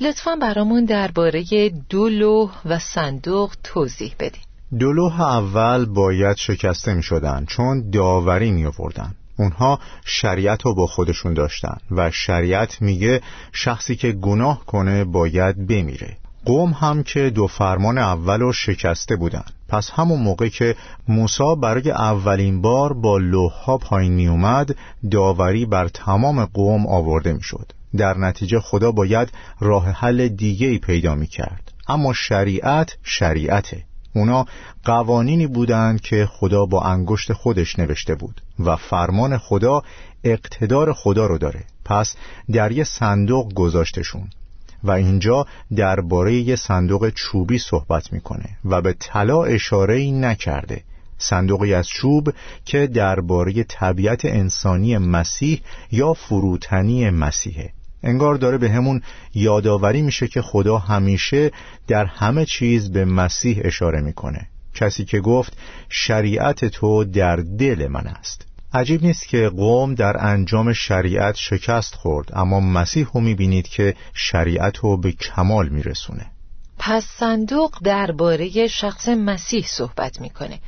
لطفا 0.00 0.36
برامون 0.36 0.84
درباره 0.84 1.70
دو 1.88 2.08
لوح 2.08 2.50
و 2.64 2.78
صندوق 2.78 3.54
توضیح 3.64 4.14
بدین. 4.18 4.51
دو 4.78 4.92
لوح 4.92 5.20
اول 5.20 5.84
باید 5.84 6.36
شکسته 6.36 6.94
می 6.94 7.02
شدن 7.02 7.44
چون 7.48 7.90
داوری 7.90 8.50
می 8.50 8.66
آوردن 8.66 9.14
اونها 9.38 9.78
شریعت 10.04 10.62
رو 10.62 10.74
با 10.74 10.86
خودشون 10.86 11.34
داشتن 11.34 11.76
و 11.90 12.10
شریعت 12.10 12.82
میگه 12.82 13.20
شخصی 13.52 13.96
که 13.96 14.12
گناه 14.12 14.66
کنه 14.66 15.04
باید 15.04 15.66
بمیره. 15.66 16.16
قوم 16.44 16.70
هم 16.70 17.02
که 17.02 17.30
دو 17.30 17.46
فرمان 17.46 17.98
اول 17.98 18.40
رو 18.40 18.52
شکسته 18.52 19.16
بودن. 19.16 19.44
پس 19.68 19.90
همون 19.90 20.20
موقع 20.20 20.48
که 20.48 20.76
موسی 21.08 21.56
برای 21.62 21.90
اولین 21.90 22.62
بار 22.62 22.92
با 22.92 23.18
لوحها 23.18 23.78
پایین 23.78 24.12
می 24.12 24.28
اومد 24.28 24.76
داوری 25.10 25.66
بر 25.66 25.88
تمام 25.88 26.44
قوم 26.44 26.86
آورده 26.86 27.32
می 27.32 27.42
شد 27.42 27.72
در 27.96 28.18
نتیجه 28.18 28.60
خدا 28.60 28.92
باید 28.92 29.32
راه 29.60 29.88
حل 29.90 30.28
دیگه 30.28 30.66
ای 30.66 30.78
پیدا 30.78 31.14
می 31.14 31.26
کرد 31.26 31.72
اما 31.88 32.12
شریعت 32.12 32.96
شریعته. 33.02 33.84
اونا 34.14 34.46
قوانینی 34.84 35.46
بودند 35.46 36.00
که 36.00 36.28
خدا 36.32 36.66
با 36.66 36.82
انگشت 36.82 37.32
خودش 37.32 37.78
نوشته 37.78 38.14
بود 38.14 38.42
و 38.58 38.76
فرمان 38.76 39.38
خدا 39.38 39.82
اقتدار 40.24 40.92
خدا 40.92 41.26
رو 41.26 41.38
داره. 41.38 41.64
پس 41.84 42.14
در 42.52 42.72
یه 42.72 42.84
صندوق 42.84 43.54
گذاشتشون 43.54 44.28
و 44.84 44.90
اینجا 44.90 45.46
درباره 45.76 46.34
یه 46.34 46.56
صندوق 46.56 47.10
چوبی 47.10 47.58
صحبت 47.58 48.12
می‌کنه 48.12 48.56
و 48.64 48.82
به 48.82 48.92
طلا 48.92 49.44
اشاره 49.44 50.10
نکرده. 50.10 50.82
صندوقی 51.18 51.74
از 51.74 51.88
چوب 51.88 52.34
که 52.64 52.86
درباره 52.86 53.64
طبیعت 53.64 54.24
انسانی 54.24 54.98
مسیح 54.98 55.60
یا 55.92 56.12
فروتنی 56.12 57.10
مسیحه. 57.10 57.72
انگار 58.02 58.34
داره 58.34 58.58
به 58.58 58.70
همون 58.70 59.02
یادآوری 59.34 60.02
میشه 60.02 60.28
که 60.28 60.42
خدا 60.42 60.78
همیشه 60.78 61.50
در 61.86 62.04
همه 62.04 62.44
چیز 62.44 62.92
به 62.92 63.04
مسیح 63.04 63.60
اشاره 63.64 64.00
می‌کنه. 64.00 64.48
کسی 64.74 65.04
که 65.04 65.20
گفت 65.20 65.56
شریعت 65.88 66.64
تو 66.64 67.04
در 67.04 67.36
دل 67.36 67.88
من 67.90 68.06
است. 68.06 68.46
عجیب 68.74 69.04
نیست 69.04 69.28
که 69.28 69.48
قوم 69.48 69.94
در 69.94 70.26
انجام 70.26 70.72
شریعت 70.72 71.34
شکست 71.34 71.94
خورد 71.94 72.30
اما 72.32 72.60
مسیح 72.60 73.06
رو 73.14 73.20
می‌بینید 73.20 73.68
که 73.68 73.94
شریعت 74.14 74.76
رو 74.76 74.96
به 74.96 75.12
کمال 75.12 75.68
میرسونه. 75.68 76.26
پس 76.84 77.04
صندوق 77.04 77.70
درباره 77.84 78.68
شخص 78.68 79.08
مسیح 79.08 79.66
صحبت 79.66 80.20
می‌کنه. 80.20 80.58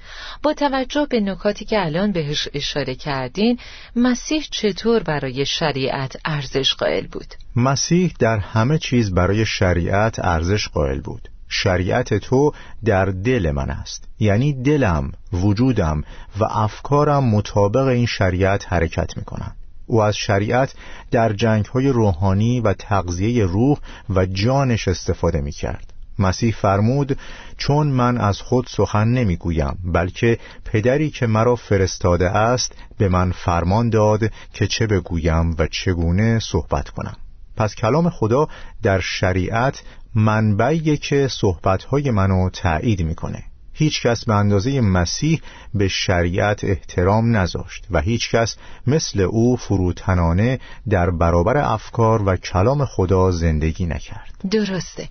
با 0.42 0.54
توجه 0.54 1.06
به 1.10 1.20
نکاتی 1.20 1.64
که 1.64 1.80
الان 1.80 2.12
بهش 2.12 2.48
اشاره 2.54 2.94
کردین 2.94 3.58
مسیح 3.96 4.46
چطور 4.50 5.02
برای 5.02 5.46
شریعت 5.46 6.16
ارزش 6.24 6.74
قائل 6.74 7.06
بود؟ 7.06 7.34
مسیح 7.56 8.14
در 8.18 8.38
همه 8.38 8.78
چیز 8.78 9.14
برای 9.14 9.46
شریعت 9.46 10.18
ارزش 10.18 10.68
قائل 10.68 11.00
بود. 11.00 11.28
شریعت 11.48 12.14
تو 12.14 12.52
در 12.84 13.04
دل 13.04 13.50
من 13.50 13.70
است. 13.70 14.08
یعنی 14.18 14.62
دلم، 14.62 15.12
وجودم 15.32 16.02
و 16.40 16.44
افکارم 16.44 17.24
مطابق 17.24 17.86
این 17.86 18.06
شریعت 18.06 18.72
حرکت 18.72 19.16
می 19.16 19.24
کنند 19.24 19.56
او 19.86 20.02
از 20.02 20.16
شریعت 20.16 20.74
در 21.10 21.32
جنگ 21.32 21.64
های 21.64 21.88
روحانی 21.88 22.60
و 22.60 22.72
تغذیه 22.72 23.44
روح 23.44 23.78
و 24.10 24.26
جانش 24.26 24.88
استفاده 24.88 25.40
می 25.40 25.52
کرد 25.52 25.93
مسیح 26.18 26.54
فرمود 26.54 27.18
چون 27.56 27.86
من 27.86 28.18
از 28.18 28.40
خود 28.40 28.66
سخن 28.70 29.08
نمی‌گویم 29.08 29.78
بلکه 29.84 30.38
پدری 30.64 31.10
که 31.10 31.26
مرا 31.26 31.56
فرستاده 31.56 32.30
است 32.30 32.72
به 32.98 33.08
من 33.08 33.32
فرمان 33.32 33.90
داد 33.90 34.20
که 34.52 34.66
چه 34.66 34.86
بگویم 34.86 35.54
و 35.58 35.66
چگونه 35.66 36.38
صحبت 36.38 36.88
کنم. 36.88 37.16
پس 37.56 37.74
کلام 37.74 38.10
خدا 38.10 38.48
در 38.82 39.00
شریعت 39.00 39.82
منبعی 40.14 40.96
که 40.96 41.28
صحبتهای 41.28 42.10
منو 42.10 42.50
تایید 42.50 43.02
می‌کنه. 43.02 43.44
هیچ 43.76 44.02
کس 44.02 44.24
به 44.24 44.34
اندازه 44.34 44.80
مسیح 44.80 45.40
به 45.74 45.88
شریعت 45.88 46.64
احترام 46.64 47.36
نذاشت 47.36 47.86
و 47.90 48.00
هیچ 48.00 48.30
کس 48.30 48.56
مثل 48.86 49.20
او 49.20 49.56
فروتنانه 49.56 50.60
در 50.88 51.10
برابر 51.10 51.56
افکار 51.56 52.22
و 52.26 52.36
کلام 52.36 52.84
خدا 52.84 53.30
زندگی 53.30 53.86
نکرد. 53.86 54.34
درسته. 54.50 55.08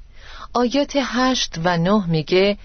آیات 0.55 0.93
هشت 0.95 1.55
و 1.63 1.77
نه 1.77 2.07
میگه 2.07 2.57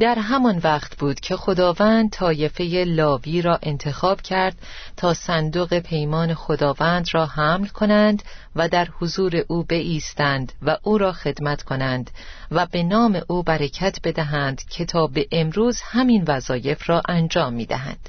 در 0.00 0.14
همان 0.18 0.58
وقت 0.58 0.96
بود 0.96 1.20
که 1.20 1.36
خداوند 1.36 2.10
طایفه 2.10 2.64
لاوی 2.86 3.42
را 3.42 3.58
انتخاب 3.62 4.20
کرد 4.20 4.56
تا 4.96 5.14
صندوق 5.14 5.78
پیمان 5.78 6.34
خداوند 6.34 7.08
را 7.12 7.26
حمل 7.26 7.66
کنند 7.66 8.22
و 8.56 8.68
در 8.68 8.88
حضور 9.00 9.44
او 9.48 9.62
بایستند 9.62 10.52
و 10.62 10.76
او 10.82 10.98
را 10.98 11.12
خدمت 11.12 11.62
کنند 11.62 12.10
و 12.50 12.66
به 12.66 12.82
نام 12.82 13.20
او 13.28 13.42
برکت 13.42 13.98
بدهند 14.04 14.62
که 14.70 14.84
تا 14.84 15.06
به 15.06 15.26
امروز 15.32 15.80
همین 15.82 16.24
وظایف 16.28 16.90
را 16.90 17.02
انجام 17.08 17.52
می‌دهند. 17.52 18.08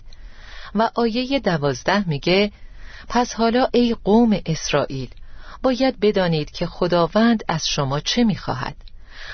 و 0.75 0.89
آیه 0.95 1.39
دوازده 1.39 2.09
میگه 2.09 2.51
پس 3.09 3.33
حالا 3.33 3.67
ای 3.73 3.95
قوم 4.03 4.39
اسرائیل 4.45 5.09
باید 5.63 5.99
بدانید 5.99 6.51
که 6.51 6.65
خداوند 6.65 7.43
از 7.47 7.67
شما 7.67 7.99
چه 7.99 8.23
می‌خواهد؟ 8.23 8.75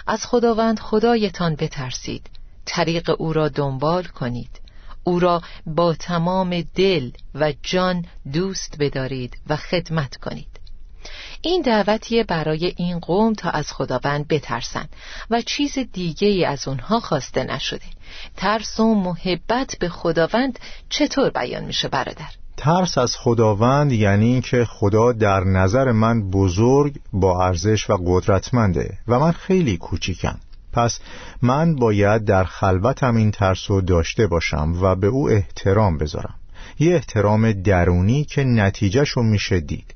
از 0.07 0.25
خداوند 0.25 0.79
خدایتان 0.79 1.55
بترسید. 1.55 2.29
طریق 2.65 3.15
او 3.17 3.33
را 3.33 3.49
دنبال 3.49 4.03
کنید. 4.03 4.61
او 5.03 5.19
را 5.19 5.41
با 5.65 5.93
تمام 5.93 6.61
دل 6.75 7.11
و 7.35 7.53
جان 7.63 8.05
دوست 8.33 8.75
بدارید 8.79 9.37
و 9.47 9.55
خدمت 9.55 10.17
کنید. 10.17 10.47
این 11.41 11.61
دعوتیه 11.61 12.23
برای 12.23 12.73
این 12.77 12.99
قوم 12.99 13.33
تا 13.33 13.49
از 13.49 13.71
خداوند 13.71 14.27
بترسند 14.27 14.89
و 15.29 15.41
چیز 15.41 15.77
دیگه 15.79 16.47
از 16.47 16.67
اونها 16.67 16.99
خواسته 16.99 17.43
نشده. 17.43 17.85
ترس 18.37 18.79
و 18.79 18.95
محبت 18.95 19.75
به 19.79 19.89
خداوند 19.89 20.59
چطور 20.89 21.29
بیان 21.29 21.63
میشه 21.63 21.87
برادر؟ 21.87 22.40
ترس 22.63 22.97
از 22.97 23.15
خداوند 23.17 23.91
یعنی 23.91 24.25
اینکه 24.25 24.65
خدا 24.65 25.11
در 25.11 25.43
نظر 25.43 25.91
من 25.91 26.29
بزرگ 26.29 26.99
با 27.13 27.45
ارزش 27.45 27.89
و 27.89 27.97
قدرتمنده 28.05 28.97
و 29.07 29.19
من 29.19 29.31
خیلی 29.31 29.77
کوچیکم. 29.77 30.39
پس 30.73 30.99
من 31.41 31.75
باید 31.75 32.25
در 32.25 32.43
خلوتم 32.43 33.15
این 33.15 33.31
ترس 33.31 33.71
رو 33.71 33.81
داشته 33.81 34.27
باشم 34.27 34.73
و 34.81 34.95
به 34.95 35.07
او 35.07 35.29
احترام 35.29 35.97
بذارم. 35.97 36.33
یه 36.79 36.95
احترام 36.95 37.51
درونی 37.51 38.23
که 38.23 38.43
نتیجهشو 38.43 39.21
میشه 39.21 39.59
دید. 39.59 39.95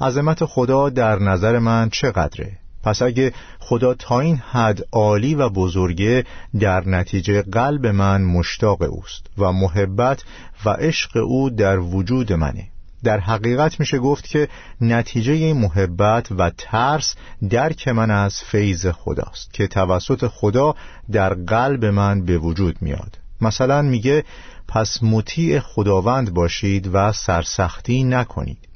عظمت 0.00 0.44
خدا 0.44 0.88
در 0.88 1.18
نظر 1.18 1.58
من 1.58 1.88
چقدره؟ 1.90 2.58
پس 2.82 3.02
اگه 3.02 3.32
خدا 3.58 3.94
تا 3.94 4.20
این 4.20 4.36
حد 4.36 4.80
عالی 4.92 5.34
و 5.34 5.48
بزرگه 5.48 6.24
در 6.60 6.88
نتیجه 6.88 7.42
قلب 7.42 7.86
من 7.86 8.22
مشتاق 8.22 8.82
اوست 8.82 9.26
و 9.38 9.52
محبت 9.52 10.24
و 10.64 10.70
عشق 10.70 11.16
او 11.16 11.50
در 11.50 11.78
وجود 11.78 12.32
منه. 12.32 12.68
در 13.04 13.20
حقیقت 13.20 13.80
میشه 13.80 13.98
گفت 13.98 14.28
که 14.28 14.48
نتیجه 14.80 15.52
محبت 15.52 16.32
و 16.32 16.50
ترس 16.58 17.14
درک 17.50 17.88
من 17.88 18.10
از 18.10 18.42
فیض 18.42 18.86
خداست 18.86 19.52
که 19.52 19.66
توسط 19.66 20.26
خدا 20.26 20.74
در 21.12 21.34
قلب 21.34 21.84
من 21.84 22.24
به 22.24 22.38
وجود 22.38 22.76
میاد. 22.80 23.18
مثلا 23.40 23.82
میگه 23.82 24.24
پس 24.68 25.02
مطیع 25.02 25.60
خداوند 25.60 26.34
باشید 26.34 26.90
و 26.92 27.12
سرسختی 27.12 28.04
نکنید. 28.04 28.67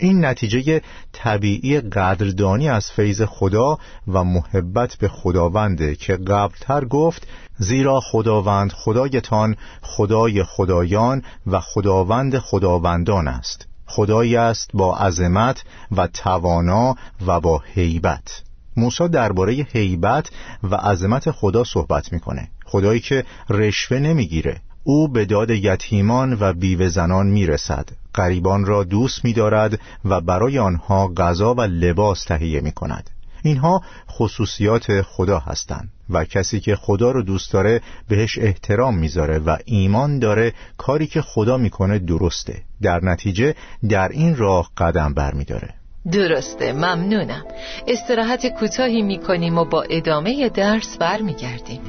این 0.00 0.24
نتیجه 0.24 0.80
طبیعی 1.12 1.80
قدردانی 1.80 2.68
از 2.68 2.90
فیض 2.90 3.22
خدا 3.22 3.78
و 4.08 4.24
محبت 4.24 4.96
به 4.96 5.08
خداونده 5.08 5.94
که 5.94 6.16
قبلتر 6.16 6.84
گفت 6.84 7.26
زیرا 7.58 8.00
خداوند 8.00 8.72
خدایتان 8.72 9.56
خدای 9.82 10.44
خدایان 10.44 11.22
و 11.46 11.60
خداوند 11.60 12.38
خداوندان 12.38 13.28
است. 13.28 13.66
خدایی 13.86 14.36
است 14.36 14.70
با 14.74 14.96
عظمت 14.96 15.64
و 15.96 16.06
توانا 16.06 16.94
و 17.26 17.40
با 17.40 17.62
هیبت. 17.74 18.42
موسی 18.76 19.08
درباره 19.08 19.66
هیبت 19.72 20.30
و 20.62 20.74
عظمت 20.74 21.30
خدا 21.30 21.64
صحبت 21.64 22.12
می‌کنه. 22.12 22.48
خدایی 22.64 23.00
که 23.00 23.24
رشوه 23.50 23.98
نمی‌گیره. 23.98 24.60
او 24.84 25.08
به 25.08 25.24
داد 25.24 25.50
یتیمان 25.50 26.36
و 26.40 26.52
بیوه 26.52 26.88
زنان 26.88 27.26
می‌رسد. 27.26 27.88
غریبان 28.14 28.64
را 28.64 28.84
دوست 28.84 29.24
می‌دارد 29.24 29.80
و 30.04 30.20
برای 30.20 30.58
آنها 30.58 31.08
غذا 31.08 31.54
و 31.54 31.60
لباس 31.60 32.24
تهیه 32.24 32.60
می‌کند. 32.60 33.10
اینها 33.42 33.82
خصوصیات 34.10 35.02
خدا 35.02 35.38
هستند 35.38 35.88
و 36.10 36.24
کسی 36.24 36.60
که 36.60 36.76
خدا 36.76 37.10
رو 37.10 37.22
دوست 37.22 37.52
داره 37.52 37.80
بهش 38.08 38.38
احترام 38.38 38.98
می‌ذاره 38.98 39.38
و 39.38 39.56
ایمان 39.64 40.18
داره 40.18 40.52
کاری 40.76 41.06
که 41.06 41.22
خدا 41.22 41.56
می‌کنه 41.56 41.98
درسته. 41.98 42.62
در 42.82 43.04
نتیجه 43.04 43.54
در 43.88 44.08
این 44.08 44.36
راه 44.36 44.70
قدم 44.76 45.14
برمیداره. 45.14 45.74
درسته 46.12 46.72
ممنونم. 46.72 47.44
استراحت 47.88 48.46
کوتاهی 48.46 49.02
می‌کنیم 49.02 49.58
و 49.58 49.64
با 49.64 49.82
ادامه 49.82 50.48
درس 50.48 50.98
برمیگردیم. 50.98 51.80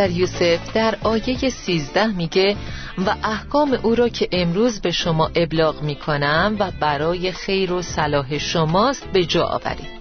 در 0.00 0.10
یوسف 0.10 0.72
در 0.74 0.94
آیه 1.02 1.50
سیزده 1.50 2.06
میگه 2.06 2.56
و 3.06 3.14
احکام 3.24 3.78
او 3.82 3.94
را 3.94 4.08
که 4.08 4.28
امروز 4.32 4.80
به 4.80 4.90
شما 4.90 5.30
ابلاغ 5.34 5.82
می‌کنم 5.82 6.56
و 6.58 6.70
برای 6.80 7.32
خیر 7.32 7.72
و 7.72 7.82
صلاح 7.82 8.38
شماست 8.38 9.04
به 9.12 9.24
جا 9.24 9.44
آورید. 9.44 10.00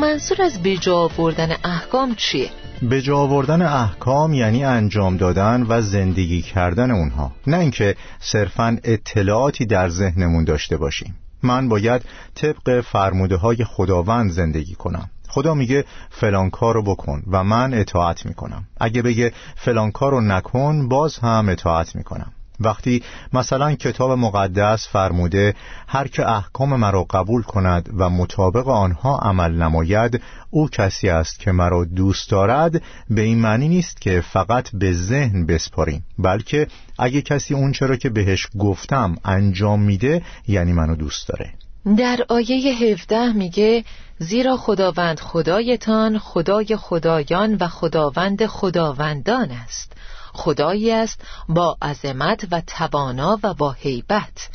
منظور 0.00 0.42
از 0.42 0.62
به 0.62 0.76
جا 0.76 0.98
آوردن 0.98 1.50
احکام 1.64 2.14
چیه؟ 2.14 2.50
به 2.82 3.02
جا 3.02 3.16
آوردن 3.18 3.62
احکام 3.62 4.34
یعنی 4.34 4.64
انجام 4.64 5.16
دادن 5.16 5.66
و 5.68 5.82
زندگی 5.82 6.42
کردن 6.42 6.90
اونها 6.90 7.32
نه 7.46 7.58
اینکه 7.58 7.96
صرفا 8.20 8.76
اطلاعاتی 8.84 9.66
در 9.66 9.88
ذهنمون 9.88 10.44
داشته 10.44 10.76
باشیم. 10.76 11.14
من 11.42 11.68
باید 11.68 12.02
طبق 12.34 12.80
فرموده 12.80 13.36
های 13.36 13.64
خداوند 13.64 14.30
زندگی 14.30 14.74
کنم. 14.74 15.10
خدا 15.34 15.54
میگه 15.54 15.84
فلان 16.10 16.50
کارو 16.50 16.82
بکن 16.82 17.22
و 17.26 17.44
من 17.44 17.74
اطاعت 17.74 18.26
می‌کنم. 18.26 18.64
اگه 18.80 19.02
بگه 19.02 19.32
فلان 19.56 19.90
کارو 19.90 20.20
نکن 20.20 20.88
باز 20.88 21.18
هم 21.18 21.48
اطاعت 21.48 21.96
می‌کنم. 21.96 22.32
وقتی 22.60 23.02
مثلا 23.32 23.74
کتاب 23.74 24.10
مقدس 24.10 24.88
فرموده 24.88 25.54
هر 25.88 26.08
که 26.08 26.28
احکام 26.28 26.76
مرا 26.76 27.04
قبول 27.04 27.42
کند 27.42 27.88
و 27.96 28.10
مطابق 28.10 28.68
آنها 28.68 29.18
عمل 29.18 29.52
نماید 29.62 30.22
او 30.50 30.68
کسی 30.68 31.08
است 31.08 31.38
که 31.38 31.52
مرا 31.52 31.84
دوست 31.84 32.30
دارد 32.30 32.82
به 33.10 33.20
این 33.22 33.38
معنی 33.38 33.68
نیست 33.68 34.00
که 34.00 34.20
فقط 34.20 34.70
به 34.74 34.92
ذهن 34.92 35.46
بسپاریم 35.46 36.04
بلکه 36.18 36.66
اگه 36.98 37.22
کسی 37.22 37.54
اون 37.54 37.72
چرا 37.72 37.96
که 37.96 38.10
بهش 38.10 38.46
گفتم 38.58 39.16
انجام 39.24 39.82
میده 39.82 40.22
یعنی 40.48 40.72
منو 40.72 40.94
دوست 40.94 41.28
داره. 41.28 41.54
در 41.86 42.26
آیه 42.28 42.74
17 42.74 43.32
میگه 43.32 43.84
زیرا 44.18 44.56
خداوند 44.56 45.20
خدایتان 45.20 46.18
خدای 46.18 46.76
خدایان 46.76 47.54
و 47.54 47.68
خداوند 47.68 48.46
خداوندان 48.46 49.50
است. 49.50 49.92
خدایی 50.32 50.92
است 50.92 51.20
با 51.48 51.78
عظمت 51.82 52.46
و 52.50 52.60
توانا 52.66 53.38
و 53.42 53.54
با 53.54 53.72
هیبت. 53.72 54.48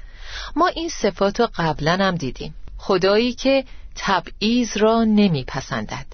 ما 0.55 0.67
این 0.67 0.89
صفات 0.89 1.39
رو 1.39 1.47
قبلا 1.55 1.97
هم 2.01 2.15
دیدیم. 2.15 2.55
خدایی 2.77 3.33
که 3.33 3.65
تبعیض 3.95 4.77
را 4.77 5.03
نمیپسندد. 5.03 6.05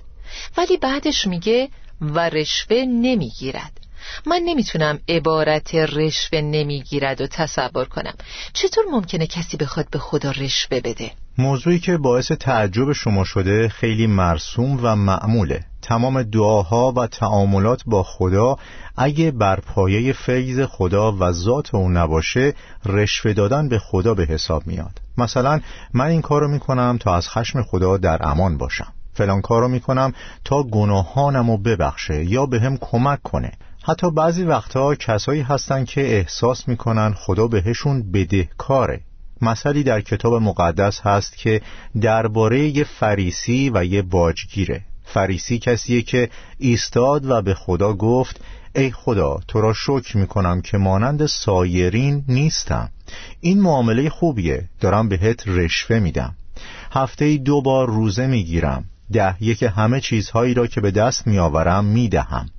ولی 0.58 0.78
بعدش 0.78 1.28
میگه 1.28 1.70
و 2.02 2.30
رشوه 2.30 2.78
نمی‌گیرد. 2.78 3.83
من 4.26 4.42
نمی‌تونم 4.46 5.00
عبارت 5.10 5.76
رشوه 5.76 6.42
نمی‌گیرد 6.42 7.22
و 7.22 7.28
تصور 7.28 7.86
کنم. 7.86 8.14
چطور 8.54 8.84
ممکنه 8.92 9.28
کسی 9.28 9.58
بخواد 9.58 9.90
به 9.92 10.00
خدا 10.00 10.32
رشوه 10.32 10.80
بده؟ 10.80 11.12
موضوعی 11.38 11.80
که 11.80 11.98
باعث 11.98 12.32
تعجب 12.32 12.94
شما 12.94 13.24
شده 13.24 13.70
خیلی 13.70 14.08
مرسوم 14.08 14.80
و 14.84 14.96
معموله. 14.96 15.66
تمام 15.82 16.24
دعاها 16.24 16.92
و 16.92 17.08
تعاملات 17.08 17.82
با 17.86 18.04
خدا 18.04 18.58
اگه 18.98 19.32
بر 19.32 19.60
پایه 19.60 20.14
فیض 20.14 20.62
خدا 20.62 21.12
و 21.12 21.32
ذات 21.32 21.76
او 21.76 21.90
نباشه 21.90 22.54
رشوه 22.86 23.34
دادن 23.34 23.70
به 23.70 23.80
خدا 23.80 24.14
به 24.14 24.26
حساب 24.26 24.68
میاد. 24.68 25.02
مثلا 25.18 25.62
من 25.94 26.06
این 26.06 26.22
کارو 26.22 26.48
می‌کنم 26.48 26.98
تا 27.00 27.16
از 27.16 27.30
خشم 27.30 27.64
خدا 27.64 27.98
در 27.98 28.28
امان 28.28 28.58
باشم. 28.58 28.94
فلان 29.14 29.42
کارو 29.42 29.68
می‌کنم 29.68 30.14
تا 30.46 30.64
گناهانمو 30.64 31.58
ببخشه 31.58 32.26
یا 32.26 32.46
به 32.46 32.60
هم 32.60 32.78
کمک 32.78 33.22
کنه. 33.24 33.52
حتی 33.86 34.12
بعضی 34.12 34.44
وقتها 34.44 34.96
کسایی 34.96 35.42
هستن 35.42 35.86
که 35.86 36.18
احساس 36.18 36.68
می‌کنن 36.68 37.14
خدا 37.14 37.48
بهشون 37.48 38.12
بدهکاره. 38.12 39.02
مثلی 39.42 39.84
در 39.84 40.02
کتاب 40.02 40.34
مقدس 40.34 41.02
هست 41.02 41.38
که 41.38 41.62
درباره 42.02 42.60
یه 42.60 42.84
فریسی 42.84 43.72
و 43.74 43.86
یه 43.86 44.02
باجگیره 44.02 44.82
فریسی 45.06 45.60
کسیه 45.60 46.02
که 46.02 46.30
ایستاد 46.58 47.26
و 47.26 47.42
به 47.42 47.54
خدا 47.54 47.94
گفت 47.94 48.42
ای 48.76 48.92
خدا 48.92 49.40
تو 49.48 49.62
را 49.62 49.74
شکر 49.74 50.18
می‌کنم 50.18 50.62
که 50.62 50.78
مانند 50.78 51.26
سایرین 51.26 52.24
نیستم. 52.28 52.90
این 53.42 53.62
معامله 53.62 54.10
خوبیه 54.10 54.70
دارم 54.80 55.10
بهت 55.10 55.48
رشوه 55.48 56.00
میدم. 56.00 56.36
هفته 56.92 57.38
دو 57.38 57.62
بار 57.62 57.88
روزه 57.88 58.28
می‌گیرم. 58.28 58.86
ده 59.14 59.44
یک 59.44 59.64
همه 59.64 60.00
چیزهایی 60.00 60.54
را 60.54 60.68
که 60.68 60.82
به 60.82 60.92
دست 60.92 61.28
میآورم 61.28 61.86
می‌دهم. 61.86 62.50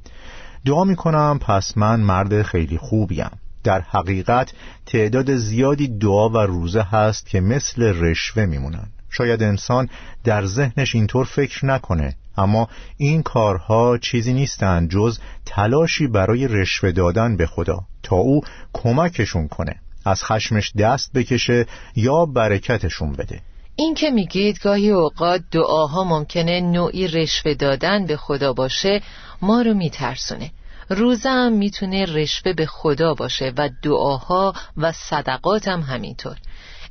دعا 0.65 0.85
می‌کنم 0.85 1.39
پس 1.39 1.79
من 1.79 2.01
مرد 2.01 2.43
خیلی 2.43 2.79
خوبیم. 2.79 3.31
در 3.65 3.81
حقیقت 3.81 4.53
تعداد 4.87 5.37
زیادی 5.37 5.89
دعا 5.89 6.29
و 6.29 6.37
روزه 6.39 6.83
هست 6.83 7.27
که 7.27 7.41
مثل 7.41 7.83
رشوه 7.83 8.47
میمونن. 8.47 8.87
شاید 9.11 9.43
انسان 9.43 9.89
در 10.25 10.45
ذهنش 10.45 10.95
اینطور 10.95 11.25
فکر 11.25 11.67
نکنه 11.67 12.17
اما 12.37 12.69
این 12.97 13.23
کارها 13.23 13.99
چیزی 13.99 14.33
نیستند 14.33 14.91
جز 14.91 15.19
تلاشی 15.47 16.07
برای 16.07 16.49
رشوه 16.49 16.93
دادن 16.93 17.37
به 17.37 17.47
خدا 17.47 17.81
تا 18.03 18.17
او 18.17 18.41
کمکشون 18.73 19.49
کنه. 19.49 19.75
از 20.05 20.25
خشمش 20.25 20.73
دست 20.77 21.13
بکشه 21.13 21.67
یا 21.97 22.27
برکتشون 22.27 23.13
بده. 23.13 23.41
این 23.77 23.95
که 23.95 24.11
میگید 24.11 24.59
گاهی 24.59 24.91
اوقات 24.91 25.43
دعاها 25.51 26.05
ممکنه 26.05 26.61
نوعی 26.61 27.09
رشوه 27.09 27.55
دادن 27.55 28.07
به 28.07 28.17
خدا 28.17 28.53
باشه 28.53 29.03
ما 29.43 29.63
رو 29.63 29.75
میترسونه. 29.75 30.51
روزه 30.89 31.31
هم 31.31 31.53
می‌تونه 31.53 32.05
رشوه 32.05 32.53
به 32.53 32.67
خدا 32.67 33.15
باشه 33.15 33.53
و 33.57 33.71
دعاها 33.83 34.55
و 34.77 34.93
صدقات 34.93 35.69
هم 35.69 35.81
همینطور. 35.81 36.37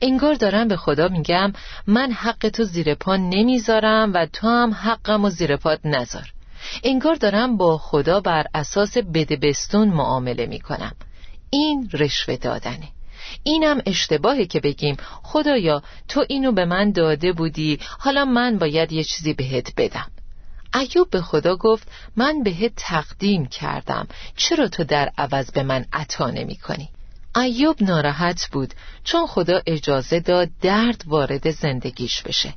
انگار 0.02 0.34
دارم 0.34 0.68
به 0.68 0.78
خدا 0.78 1.08
میگم 1.08 1.54
من 1.88 2.12
حق 2.12 2.50
تو 2.50 2.64
زیر 2.64 2.96
پا 2.96 3.16
نمی‌ذارم 3.16 4.14
و 4.14 4.26
تو 4.26 4.48
هم 4.48 4.74
حقم 4.74 5.26
و 5.26 5.30
زیر 5.30 5.58
پات 5.58 5.80
نذار. 5.86 6.34
انگار 6.84 7.16
دارم 7.16 7.58
با 7.58 7.78
خدا 7.78 8.20
بر 8.20 8.46
اساس 8.54 8.98
بدبستون 8.98 9.90
معامله 9.90 10.46
می‌کنم. 10.46 10.96
این 11.50 11.90
رشوه 11.94 12.36
دادنه. 12.36 12.93
اینم 13.44 13.82
اشتباهه 13.86 14.46
که 14.46 14.60
بگیم. 14.60 14.98
خدایا 15.24 15.84
تو 16.08 16.26
اینو 16.30 16.52
به 16.52 16.66
من 16.66 16.92
داده 16.92 17.34
بودی. 17.34 17.80
حالا 18.00 18.26
من 18.26 18.58
باید 18.58 18.92
یه 18.92 19.04
چیزی 19.04 19.34
بهت 19.34 19.74
بدم. 19.78 20.12
ایوب 20.76 21.10
به 21.10 21.22
خدا 21.22 21.56
گفت 21.56 21.88
من 22.16 22.44
بهت 22.44 22.72
تقدیم 22.76 23.46
کردم. 23.46 24.08
چرا 24.36 24.68
تو 24.68 24.84
در 24.84 25.10
عوض 25.18 25.52
به 25.52 25.64
من 25.64 25.86
عطا 25.94 26.30
نمی 26.30 26.56
کنی؟ 26.56 26.90
ایوب 27.36 27.84
ناراحت 27.84 28.48
بود 28.52 28.74
چون 29.04 29.28
خدا 29.28 29.62
اجازه 29.68 30.20
داد 30.20 30.50
درد 30.62 31.04
وارد 31.08 31.52
زندگیش 31.52 32.22
بشه. 32.22 32.54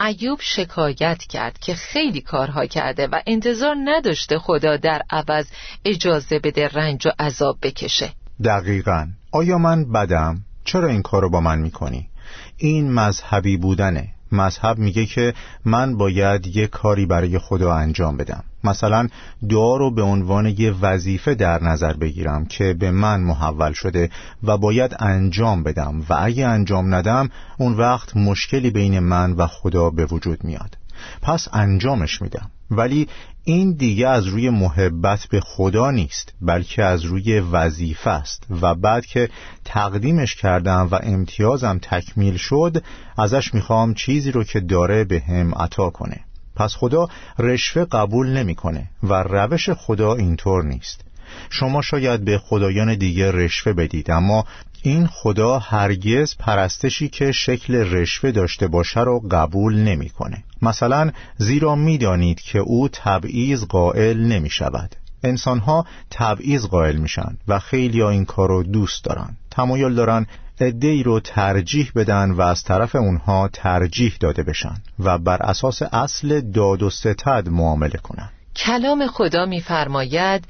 ایوب 0.00 0.38
شکایت 0.42 1.22
کرد 1.22 1.58
که 1.58 1.74
خیلی 1.74 2.20
کارها 2.20 2.66
کرده 2.66 3.06
و 3.06 3.20
انتظار 3.26 3.76
نداشته 3.84 4.38
خدا 4.38 4.76
در 4.76 5.02
عوض 5.10 5.46
اجازه 5.84 6.38
بده 6.38 6.68
رنج 6.68 7.06
و 7.06 7.10
عذاب 7.18 7.58
بکشه. 7.62 8.12
دقیقا. 8.44 9.06
آیا 9.34 9.58
من 9.58 9.84
بدم؟ 9.84 10.44
چرا 10.64 10.88
این 10.88 11.02
کارو 11.02 11.30
با 11.30 11.40
من 11.40 11.58
می‌کنی؟ 11.58 12.08
این 12.56 12.92
مذهبی 12.92 13.56
بودنه 13.56 14.08
مذهب 14.32 14.78
میگه 14.78 15.06
که 15.06 15.34
من 15.64 15.96
باید 15.96 16.46
یه 16.46 16.66
کاری 16.66 17.06
برای 17.06 17.38
خدا 17.38 17.74
انجام 17.74 18.16
بدم 18.16 18.44
مثلا 18.64 19.08
دعا 19.48 19.76
رو 19.76 19.90
به 19.90 20.02
عنوان 20.02 20.46
یه 20.46 20.74
وظیفه 20.80 21.34
در 21.34 21.62
نظر 21.62 21.92
بگیرم 21.92 22.46
که 22.46 22.74
به 22.74 22.90
من 22.90 23.20
محول 23.20 23.72
شده 23.72 24.10
و 24.42 24.58
باید 24.58 24.96
انجام 24.98 25.62
بدم 25.62 26.00
و 26.08 26.14
اگه 26.18 26.46
انجام 26.46 26.94
ندم 26.94 27.28
اون 27.58 27.72
وقت 27.72 28.16
مشکلی 28.16 28.70
بین 28.70 28.98
من 28.98 29.32
و 29.32 29.46
خدا 29.46 29.90
به 29.90 30.06
وجود 30.06 30.44
میاد 30.44 30.78
پس 31.22 31.48
انجامش 31.52 32.22
میدم 32.22 32.50
ولی 32.76 33.08
این 33.44 33.72
دیگه 33.72 34.08
از 34.08 34.26
روی 34.26 34.50
محبت 34.50 35.26
به 35.30 35.40
خدا 35.40 35.90
نیست 35.90 36.32
بلکه 36.40 36.84
از 36.84 37.04
روی 37.04 37.40
وظیفه 37.40 38.10
است. 38.10 38.46
و 38.60 38.74
بعد 38.74 39.06
که 39.06 39.28
تقدیمش 39.64 40.34
کردم 40.34 40.88
و 40.90 40.98
امتیازم 41.02 41.78
تکمیل 41.82 42.36
شد 42.36 42.82
ازش 43.18 43.54
می‌خوام 43.54 43.94
چیزی 43.94 44.30
رو 44.32 44.44
که 44.44 44.60
داره 44.60 45.04
به 45.04 45.20
هم 45.20 45.54
عطا 45.54 45.90
کنه. 45.90 46.20
پس 46.56 46.74
خدا 46.74 47.08
رشوه 47.38 47.84
قبول 47.84 48.28
نمی‌کنه 48.28 48.90
و 49.02 49.22
روش 49.22 49.70
خدا 49.70 50.14
اینطور 50.14 50.64
نیست. 50.64 51.04
شما 51.50 51.82
شاید 51.82 52.24
به 52.24 52.38
خدایان 52.38 52.94
دیگه 52.94 53.32
رشوه 53.32 53.72
بدید 53.72 54.10
اما 54.10 54.44
این 54.82 55.06
خدا 55.06 55.58
هرگز 55.58 56.36
پرستشی 56.36 57.08
که 57.08 57.32
شکل 57.32 57.74
رشوه 57.74 58.30
داشته 58.30 58.66
باشه 58.66 59.00
رو 59.00 59.20
قبول 59.30 59.76
نمی‌کنه. 59.76 60.44
مثلا 60.62 61.10
زیرا 61.36 61.74
می‌دانید 61.74 62.40
که 62.40 62.58
او 62.58 62.88
تبعیض 62.88 63.64
قائل 63.64 64.18
نمی 64.18 64.50
شود 64.50 64.96
انسان 65.22 65.58
ها 65.58 65.86
تبعیض 66.10 66.66
قائل 66.66 66.96
میشن 66.96 67.36
و 67.48 67.58
خیلی 67.58 68.00
ها 68.00 68.10
این 68.10 68.24
کار 68.24 68.48
رو 68.48 68.62
دوست 68.62 69.04
دارن. 69.04 69.36
تمایل 69.50 69.94
دارن 69.94 70.26
ای 70.60 71.02
رو 71.02 71.20
ترجیح 71.20 71.90
بدن 71.94 72.30
و 72.30 72.40
از 72.40 72.62
طرف 72.62 72.96
اونها 72.96 73.48
ترجیح 73.52 74.16
داده 74.20 74.42
بشن 74.42 74.74
و 74.98 75.18
بر 75.18 75.42
اساس 75.42 75.82
اصل 75.82 76.40
داد 76.40 76.82
و 76.82 76.90
ستد 76.90 77.48
معامله 77.50 77.98
کنن. 78.02 78.30
کلام 78.56 79.06
خدا 79.06 79.46
میفرماید 79.46 80.44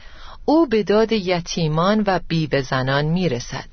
او 0.45 0.67
به 0.67 0.83
داد 0.83 1.13
یتیمان 1.13 2.05
و 2.07 2.21
بیوه 2.29 2.61
زنان 2.61 3.05
می‌رسد. 3.05 3.65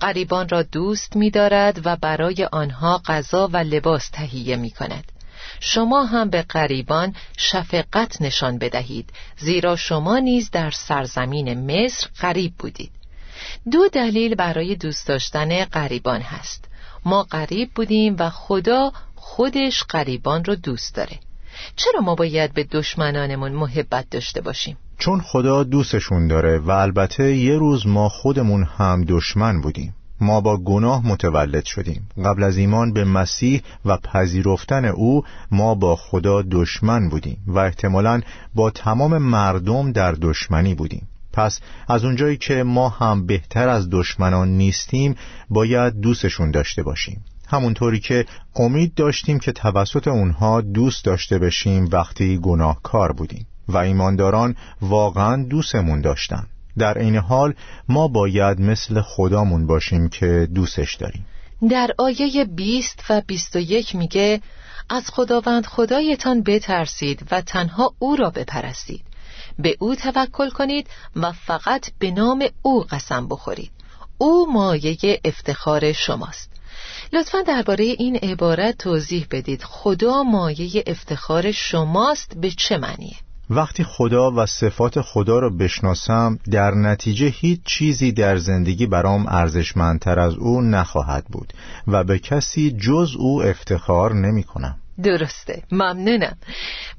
غریبان 0.00 0.48
را 0.48 0.62
دوست 0.62 1.16
می‌دارد 1.16 1.80
و 1.84 1.96
برای 1.96 2.48
آنها 2.52 3.02
غذا 3.06 3.48
و 3.52 3.56
لباس 3.56 4.08
تهیه 4.08 4.56
می 4.56 4.70
کند. 4.70 5.12
شما 5.60 6.04
هم 6.04 6.30
به 6.30 6.42
غریبان 6.42 7.14
شفقت 7.36 8.22
نشان 8.22 8.58
بدهید 8.58 9.10
زیرا 9.38 9.76
شما 9.76 10.18
نیز 10.18 10.50
در 10.50 10.70
سرزمین 10.70 11.66
مصر 11.66 12.08
غریب 12.20 12.54
بودید. 12.58 12.92
دو 13.72 13.88
دلیل 13.88 14.34
برای 14.34 14.76
دوست 14.76 15.08
داشتن 15.08 15.64
غریبان 15.64 16.20
هست. 16.20 16.64
ما 17.04 17.22
غریب 17.22 17.70
بودیم 17.74 18.16
و 18.18 18.30
خدا 18.30 18.92
خودش 19.14 19.84
غریبان 19.84 20.44
رو 20.44 20.54
دوست 20.54 20.94
داره. 20.94 21.18
چرا 21.76 22.00
ما 22.00 22.14
باید 22.14 22.54
به 22.54 22.64
دشمنانمون 22.64 23.52
محبت 23.52 24.10
داشته 24.10 24.40
باشیم؟ 24.40 24.76
چون 25.00 25.20
خدا 25.20 25.62
دوستشون 25.64 26.26
داره 26.26 26.58
و 26.58 26.70
البته 26.70 27.36
یه 27.36 27.58
روز 27.58 27.86
ما 27.86 28.08
خودمون 28.08 28.64
هم 28.64 29.04
دشمن 29.08 29.60
بودیم. 29.60 29.94
ما 30.20 30.40
با 30.40 30.56
گناه 30.56 31.06
متولد 31.06 31.64
شدیم. 31.64 32.08
قبل 32.24 32.42
از 32.42 32.56
ایمان 32.56 32.92
به 32.92 33.04
مسیح 33.04 33.62
و 33.84 33.96
پذیرفتن 33.96 34.84
او 34.84 35.22
ما 35.50 35.74
با 35.74 35.96
خدا 35.96 36.42
دشمن 36.42 37.08
بودیم 37.08 37.38
و 37.46 37.58
احتمالا 37.58 38.20
با 38.54 38.70
تمام 38.70 39.18
مردم 39.18 39.92
در 39.92 40.12
دشمنی 40.12 40.74
بودیم. 40.74 41.08
پس 41.32 41.60
از 41.88 42.04
اونجایی 42.04 42.36
که 42.36 42.62
ما 42.62 42.88
هم 42.88 43.26
بهتر 43.26 43.68
از 43.68 43.90
دشمنان 43.90 44.48
نیستیم 44.48 45.14
باید 45.50 46.00
دوستشون 46.00 46.50
داشته 46.50 46.82
باشیم. 46.82 47.24
همونطوری 47.48 48.00
که 48.00 48.26
امید 48.56 48.94
داشتیم 48.94 49.38
که 49.38 49.52
توسط 49.52 50.08
اونها 50.08 50.60
دوست 50.60 51.04
داشته 51.04 51.38
بشیم 51.38 51.88
وقتی 51.92 52.38
گناهکار 52.38 53.12
بودیم. 53.12 53.46
و 53.68 53.76
ایمانداران 53.76 54.56
واقعا 54.80 55.46
دوستمون 55.50 56.00
داشتن. 56.00 56.46
در 56.78 56.98
این 56.98 57.16
حال 57.16 57.54
ما 57.88 58.08
باید 58.08 58.60
مثل 58.60 59.00
خدامون 59.00 59.66
باشیم 59.66 60.08
که 60.08 60.48
دوستش 60.54 60.94
داریم. 60.94 61.26
در 61.68 61.90
آیه 61.98 62.44
20 62.44 63.04
و 63.08 63.22
21 63.26 63.94
میگه 63.94 64.40
از 64.88 65.10
خداوند 65.10 65.66
خدایتان 65.66 66.42
بترسید 66.42 67.26
و 67.30 67.40
تنها 67.40 67.94
او 67.98 68.16
را 68.16 68.30
بپرستید. 68.30 69.04
به 69.58 69.76
او 69.78 69.94
توکل 69.94 70.50
کنید 70.50 70.86
و 71.16 71.32
فقط 71.32 71.90
به 71.98 72.10
نام 72.10 72.44
او 72.62 72.84
قسم 72.90 73.28
بخورید. 73.28 73.70
او 74.18 74.52
مایه 74.52 75.20
افتخار 75.24 75.92
شماست. 75.92 76.50
لطفا 77.12 77.42
درباره 77.42 77.84
این 77.84 78.16
عبارت 78.16 78.78
توضیح 78.78 79.26
بدید. 79.30 79.62
خدا 79.62 80.22
مایه 80.22 80.84
افتخار 80.86 81.52
شماست 81.52 82.36
به 82.36 82.50
چه 82.50 82.78
معنیه؟ 82.78 83.16
وقتی 83.50 83.84
خدا 83.84 84.30
و 84.30 84.46
صفات 84.46 85.00
خدا 85.00 85.38
رو 85.38 85.56
بشناسم 85.56 86.38
در 86.50 86.70
نتیجه 86.70 87.26
هیچ 87.26 87.60
چیزی 87.64 88.12
در 88.12 88.36
زندگی 88.36 88.86
برام 88.86 89.26
ارزشمندتر 89.28 90.18
از 90.18 90.34
او 90.34 90.60
نخواهد 90.60 91.24
بود 91.24 91.52
و 91.86 92.04
به 92.04 92.18
کسی 92.18 92.70
جز 92.70 93.14
او 93.18 93.42
افتخار 93.42 94.14
نمی 94.14 94.42
کنم. 94.42 94.76
درسته. 95.02 95.62
ممنونم. 95.72 96.36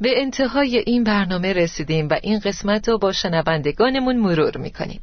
به 0.01 0.09
انتهای 0.21 0.77
این 0.77 1.03
برنامه 1.03 1.53
رسیدیم 1.53 2.07
و 2.09 2.19
این 2.23 2.39
قسمت 2.39 2.89
رو 2.89 2.97
با 2.97 3.11
شنوندگانمون 3.11 4.17
مرور 4.17 4.57
می‌کنیم. 4.57 5.01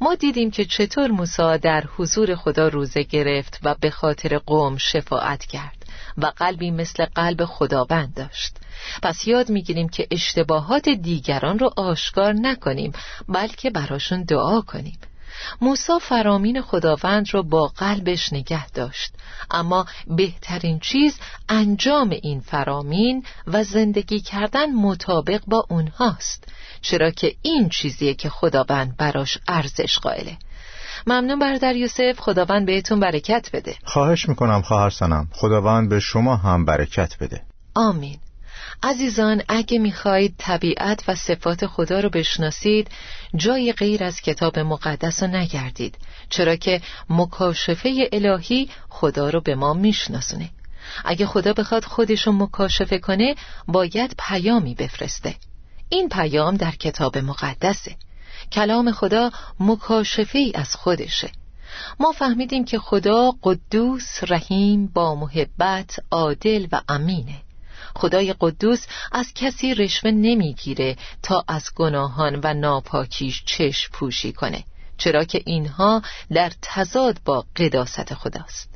ما 0.00 0.14
دیدیم 0.14 0.50
که 0.50 0.64
چطور 0.64 1.10
موسی 1.10 1.58
در 1.62 1.84
حضور 1.96 2.34
خدا 2.34 2.68
روزه 2.68 3.02
گرفت 3.02 3.60
و 3.62 3.74
به 3.80 3.90
خاطر 3.90 4.38
قوم 4.38 4.76
شفاعت 4.76 5.44
کرد 5.44 5.86
و 6.18 6.26
قلبی 6.36 6.70
مثل 6.70 7.04
قلب 7.04 7.44
خداوند 7.44 8.14
داشت. 8.14 8.56
پس 9.02 9.26
یاد 9.26 9.50
می‌گیریم 9.50 9.88
که 9.88 10.06
اشتباهات 10.10 10.88
دیگران 10.88 11.58
رو 11.58 11.70
آشکار 11.76 12.32
نکنیم 12.32 12.92
بلکه 13.28 13.70
براشون 13.70 14.22
دعا 14.22 14.60
کنیم. 14.60 14.98
موسی 15.60 15.92
فرامین 16.02 16.62
خداوند 16.62 17.34
را 17.34 17.42
با 17.42 17.66
قلبش 17.66 18.32
نگه 18.32 18.68
داشت. 18.68 19.12
اما 19.50 19.86
بهترین 20.06 20.78
چیز 20.78 21.18
انجام 21.48 22.10
این 22.22 22.40
فرامین 22.40 23.24
و 23.46 23.64
زندگی 23.64 24.20
کردن 24.20 24.72
مطابق 24.72 25.40
با 25.46 25.66
اونهاست. 25.68 26.44
چرا 26.80 27.10
که 27.10 27.34
این 27.42 27.68
چیزیه 27.68 28.14
که 28.14 28.28
خداوند 28.28 28.96
براش 28.96 29.38
ارزش 29.48 29.98
قائله. 29.98 30.36
ممنون 31.06 31.38
برادر 31.38 31.76
یوسف 31.76 32.20
خداوند 32.20 32.66
بهتون 32.66 33.00
برکت 33.00 33.48
بده. 33.52 33.76
خواهش 33.84 34.28
می‌کنم 34.28 34.62
خواهر 34.62 34.90
سنم 34.90 35.28
خداوند 35.32 35.88
به 35.88 36.00
شما 36.00 36.36
هم 36.36 36.64
برکت 36.64 37.18
بده. 37.20 37.42
آمین. 37.74 38.18
عزیزان 38.82 39.42
اگه 39.48 39.78
می‌خواهید 39.78 40.34
طبیعت 40.38 41.04
و 41.08 41.14
صفات 41.14 41.66
خدا 41.66 42.00
رو 42.00 42.10
بشناسید 42.10 42.88
جای 43.36 43.72
غیر 43.72 44.04
از 44.04 44.20
کتاب 44.20 44.58
مقدس 44.58 45.22
رو 45.22 45.28
نگردید. 45.28 45.98
چرا 46.30 46.56
که 46.56 46.80
مکاشفه 47.10 48.08
الهی 48.12 48.70
خدا 48.88 49.30
رو 49.30 49.40
به 49.40 49.54
ما 49.54 49.74
میشناسونه. 49.74 50.50
اگه 51.04 51.26
خدا 51.26 51.52
بخواد 51.52 51.84
خودش 51.84 52.26
رو 52.26 52.32
مکاشفه 52.32 52.98
کنه 52.98 53.34
باید 53.68 54.14
پیامی 54.18 54.74
بفرسته. 54.74 55.34
این 55.88 56.08
پیام 56.08 56.56
در 56.56 56.70
کتاب 56.70 57.18
مقدسه. 57.18 57.96
کلام 58.52 58.92
خدا 58.92 59.30
مکاشفه 59.60 60.38
ای 60.38 60.52
از 60.54 60.74
خودشه. 60.76 61.30
ما 62.00 62.12
فهمیدیم 62.12 62.64
که 62.64 62.78
خدا 62.78 63.34
قدوس 63.42 64.18
رحیم 64.28 64.86
با 64.86 65.14
محبت 65.14 65.96
عادل 66.10 66.66
و 66.72 66.80
امینه. 66.88 67.45
خدای 67.96 68.34
قدوس 68.40 68.86
از 69.12 69.34
کسی 69.34 69.74
رشوه 69.74 70.10
نمی‌گیره 70.10 70.96
تا 71.22 71.44
از 71.48 71.70
گناهان 71.74 72.40
و 72.42 72.54
ناپاکیش 72.54 73.42
چشم 73.44 73.90
پوشی 73.92 74.32
کنه 74.32 74.64
چرا 74.98 75.24
که 75.24 75.42
اینها 75.46 76.02
در 76.32 76.52
تضاد 76.62 77.20
با 77.24 77.44
قداست 77.56 78.14
خداست. 78.14 78.68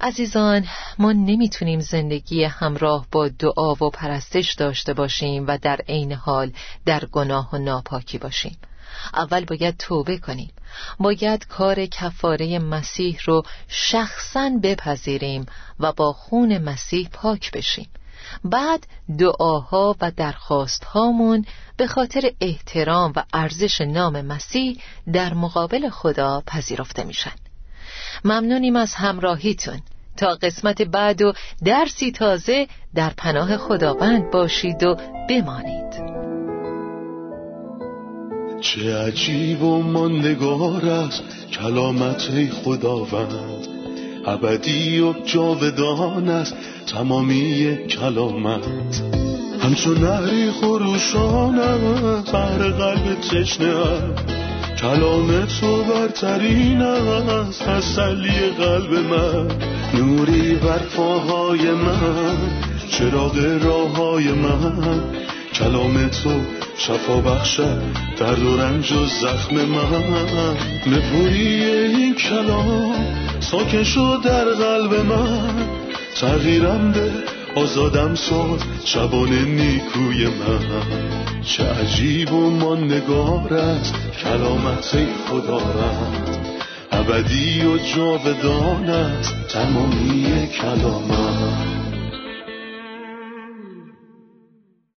عزیزان 0.00 0.66
ما 0.98 1.12
نمی‌تونیم 1.12 1.80
زندگی 1.80 2.44
همراه 2.44 3.06
با 3.12 3.28
دعا 3.28 3.72
و 3.72 3.90
پرستش 3.90 4.52
داشته 4.52 4.94
باشیم 4.94 5.44
و 5.46 5.58
در 5.58 5.80
عین 5.88 6.12
حال 6.12 6.52
در 6.86 7.04
گناه 7.04 7.48
و 7.52 7.58
ناپاکی 7.58 8.18
باشیم. 8.18 8.58
اول 9.14 9.44
باید 9.44 9.76
توبه 9.76 10.18
کنیم. 10.18 10.52
باید 10.98 11.46
کار 11.46 11.86
کفاره 11.86 12.58
مسیح 12.58 13.18
رو 13.24 13.42
شخصا 13.68 14.50
بپذیریم 14.62 15.46
و 15.80 15.92
با 15.92 16.12
خون 16.12 16.58
مسیح 16.58 17.08
پاک 17.08 17.50
بشیم. 17.50 17.88
بعد 18.44 18.86
دعاها 19.18 19.96
و 20.00 20.10
درخواستهامون 20.10 21.44
به 21.76 21.86
خاطر 21.86 22.32
احترام 22.40 23.12
و 23.16 23.24
ارزش 23.34 23.80
نام 23.80 24.20
مسیح 24.20 24.80
در 25.12 25.34
مقابل 25.34 25.88
خدا 25.88 26.42
پذیرفته 26.46 27.04
میشن. 27.04 27.32
ممنونیم 28.24 28.76
از 28.76 28.94
همراهیتون. 28.94 29.80
تا 30.16 30.34
قسمت 30.34 30.82
بعد 30.82 31.22
و 31.22 31.32
درسی 31.64 32.12
تازه 32.12 32.66
در 32.94 33.10
پناه 33.16 33.56
خداوند 33.56 34.30
باشید 34.30 34.82
و 34.82 34.96
بمانید. 35.28 36.10
چه 38.60 38.96
عجیب 38.96 39.62
و 39.62 39.82
ماندگار 39.82 40.86
است 40.86 41.22
کلامت 41.52 42.50
خداوند. 42.50 43.79
ابدی 44.26 45.00
و 45.00 45.12
جاودان 45.24 46.28
است 46.28 46.56
تمامی 46.86 47.76
کلامت. 47.76 49.02
همچون 49.62 49.98
نهری 49.98 50.50
خروشان 50.50 51.58
است 51.58 52.32
بر 52.32 52.58
قلب 52.58 53.20
تشنه 53.20 53.74
کلام 54.80 55.46
تو 55.46 55.84
برترین 55.84 56.82
است 56.82 57.62
تسلی 57.62 58.50
قلب 58.58 58.92
من. 58.92 59.48
نوری 59.94 60.54
بر 60.54 60.78
پاهای 60.78 61.70
من 61.70 62.36
چراغ 62.90 63.38
راه 63.62 63.96
های 63.96 64.32
من. 64.32 65.00
کلام 65.54 66.08
تو 66.08 66.30
شفا 66.76 67.16
بخشد 67.16 67.82
درد 68.18 68.42
و 68.42 68.56
رنج 68.56 68.92
و 68.92 69.06
زخم 69.06 69.54
من. 69.54 70.56
نپوری 70.86 71.64
این 71.64 72.14
کلام 72.14 73.29
ساکن 73.40 73.82
شد 73.82 74.20
در 74.24 74.44
قلب 74.44 74.94
من. 74.94 75.68
تغییرم 76.20 76.92
به 76.92 77.10
آزادم 77.60 78.14
ساز 78.14 78.60
شبان 78.84 79.32
نیکوی 79.32 80.26
من. 80.26 81.42
چه 81.42 81.64
عجیب 81.64 82.32
و 82.32 82.50
ماندگار 82.50 83.54
است 83.54 83.94
کلامت 84.24 84.98
خدا 85.28 85.58
رد 85.58 86.38
ابدی 86.92 87.66
و 87.66 87.78
جاودان 87.78 88.90
است 88.90 89.34
تمامی 89.48 90.48
کلامت. 90.48 91.79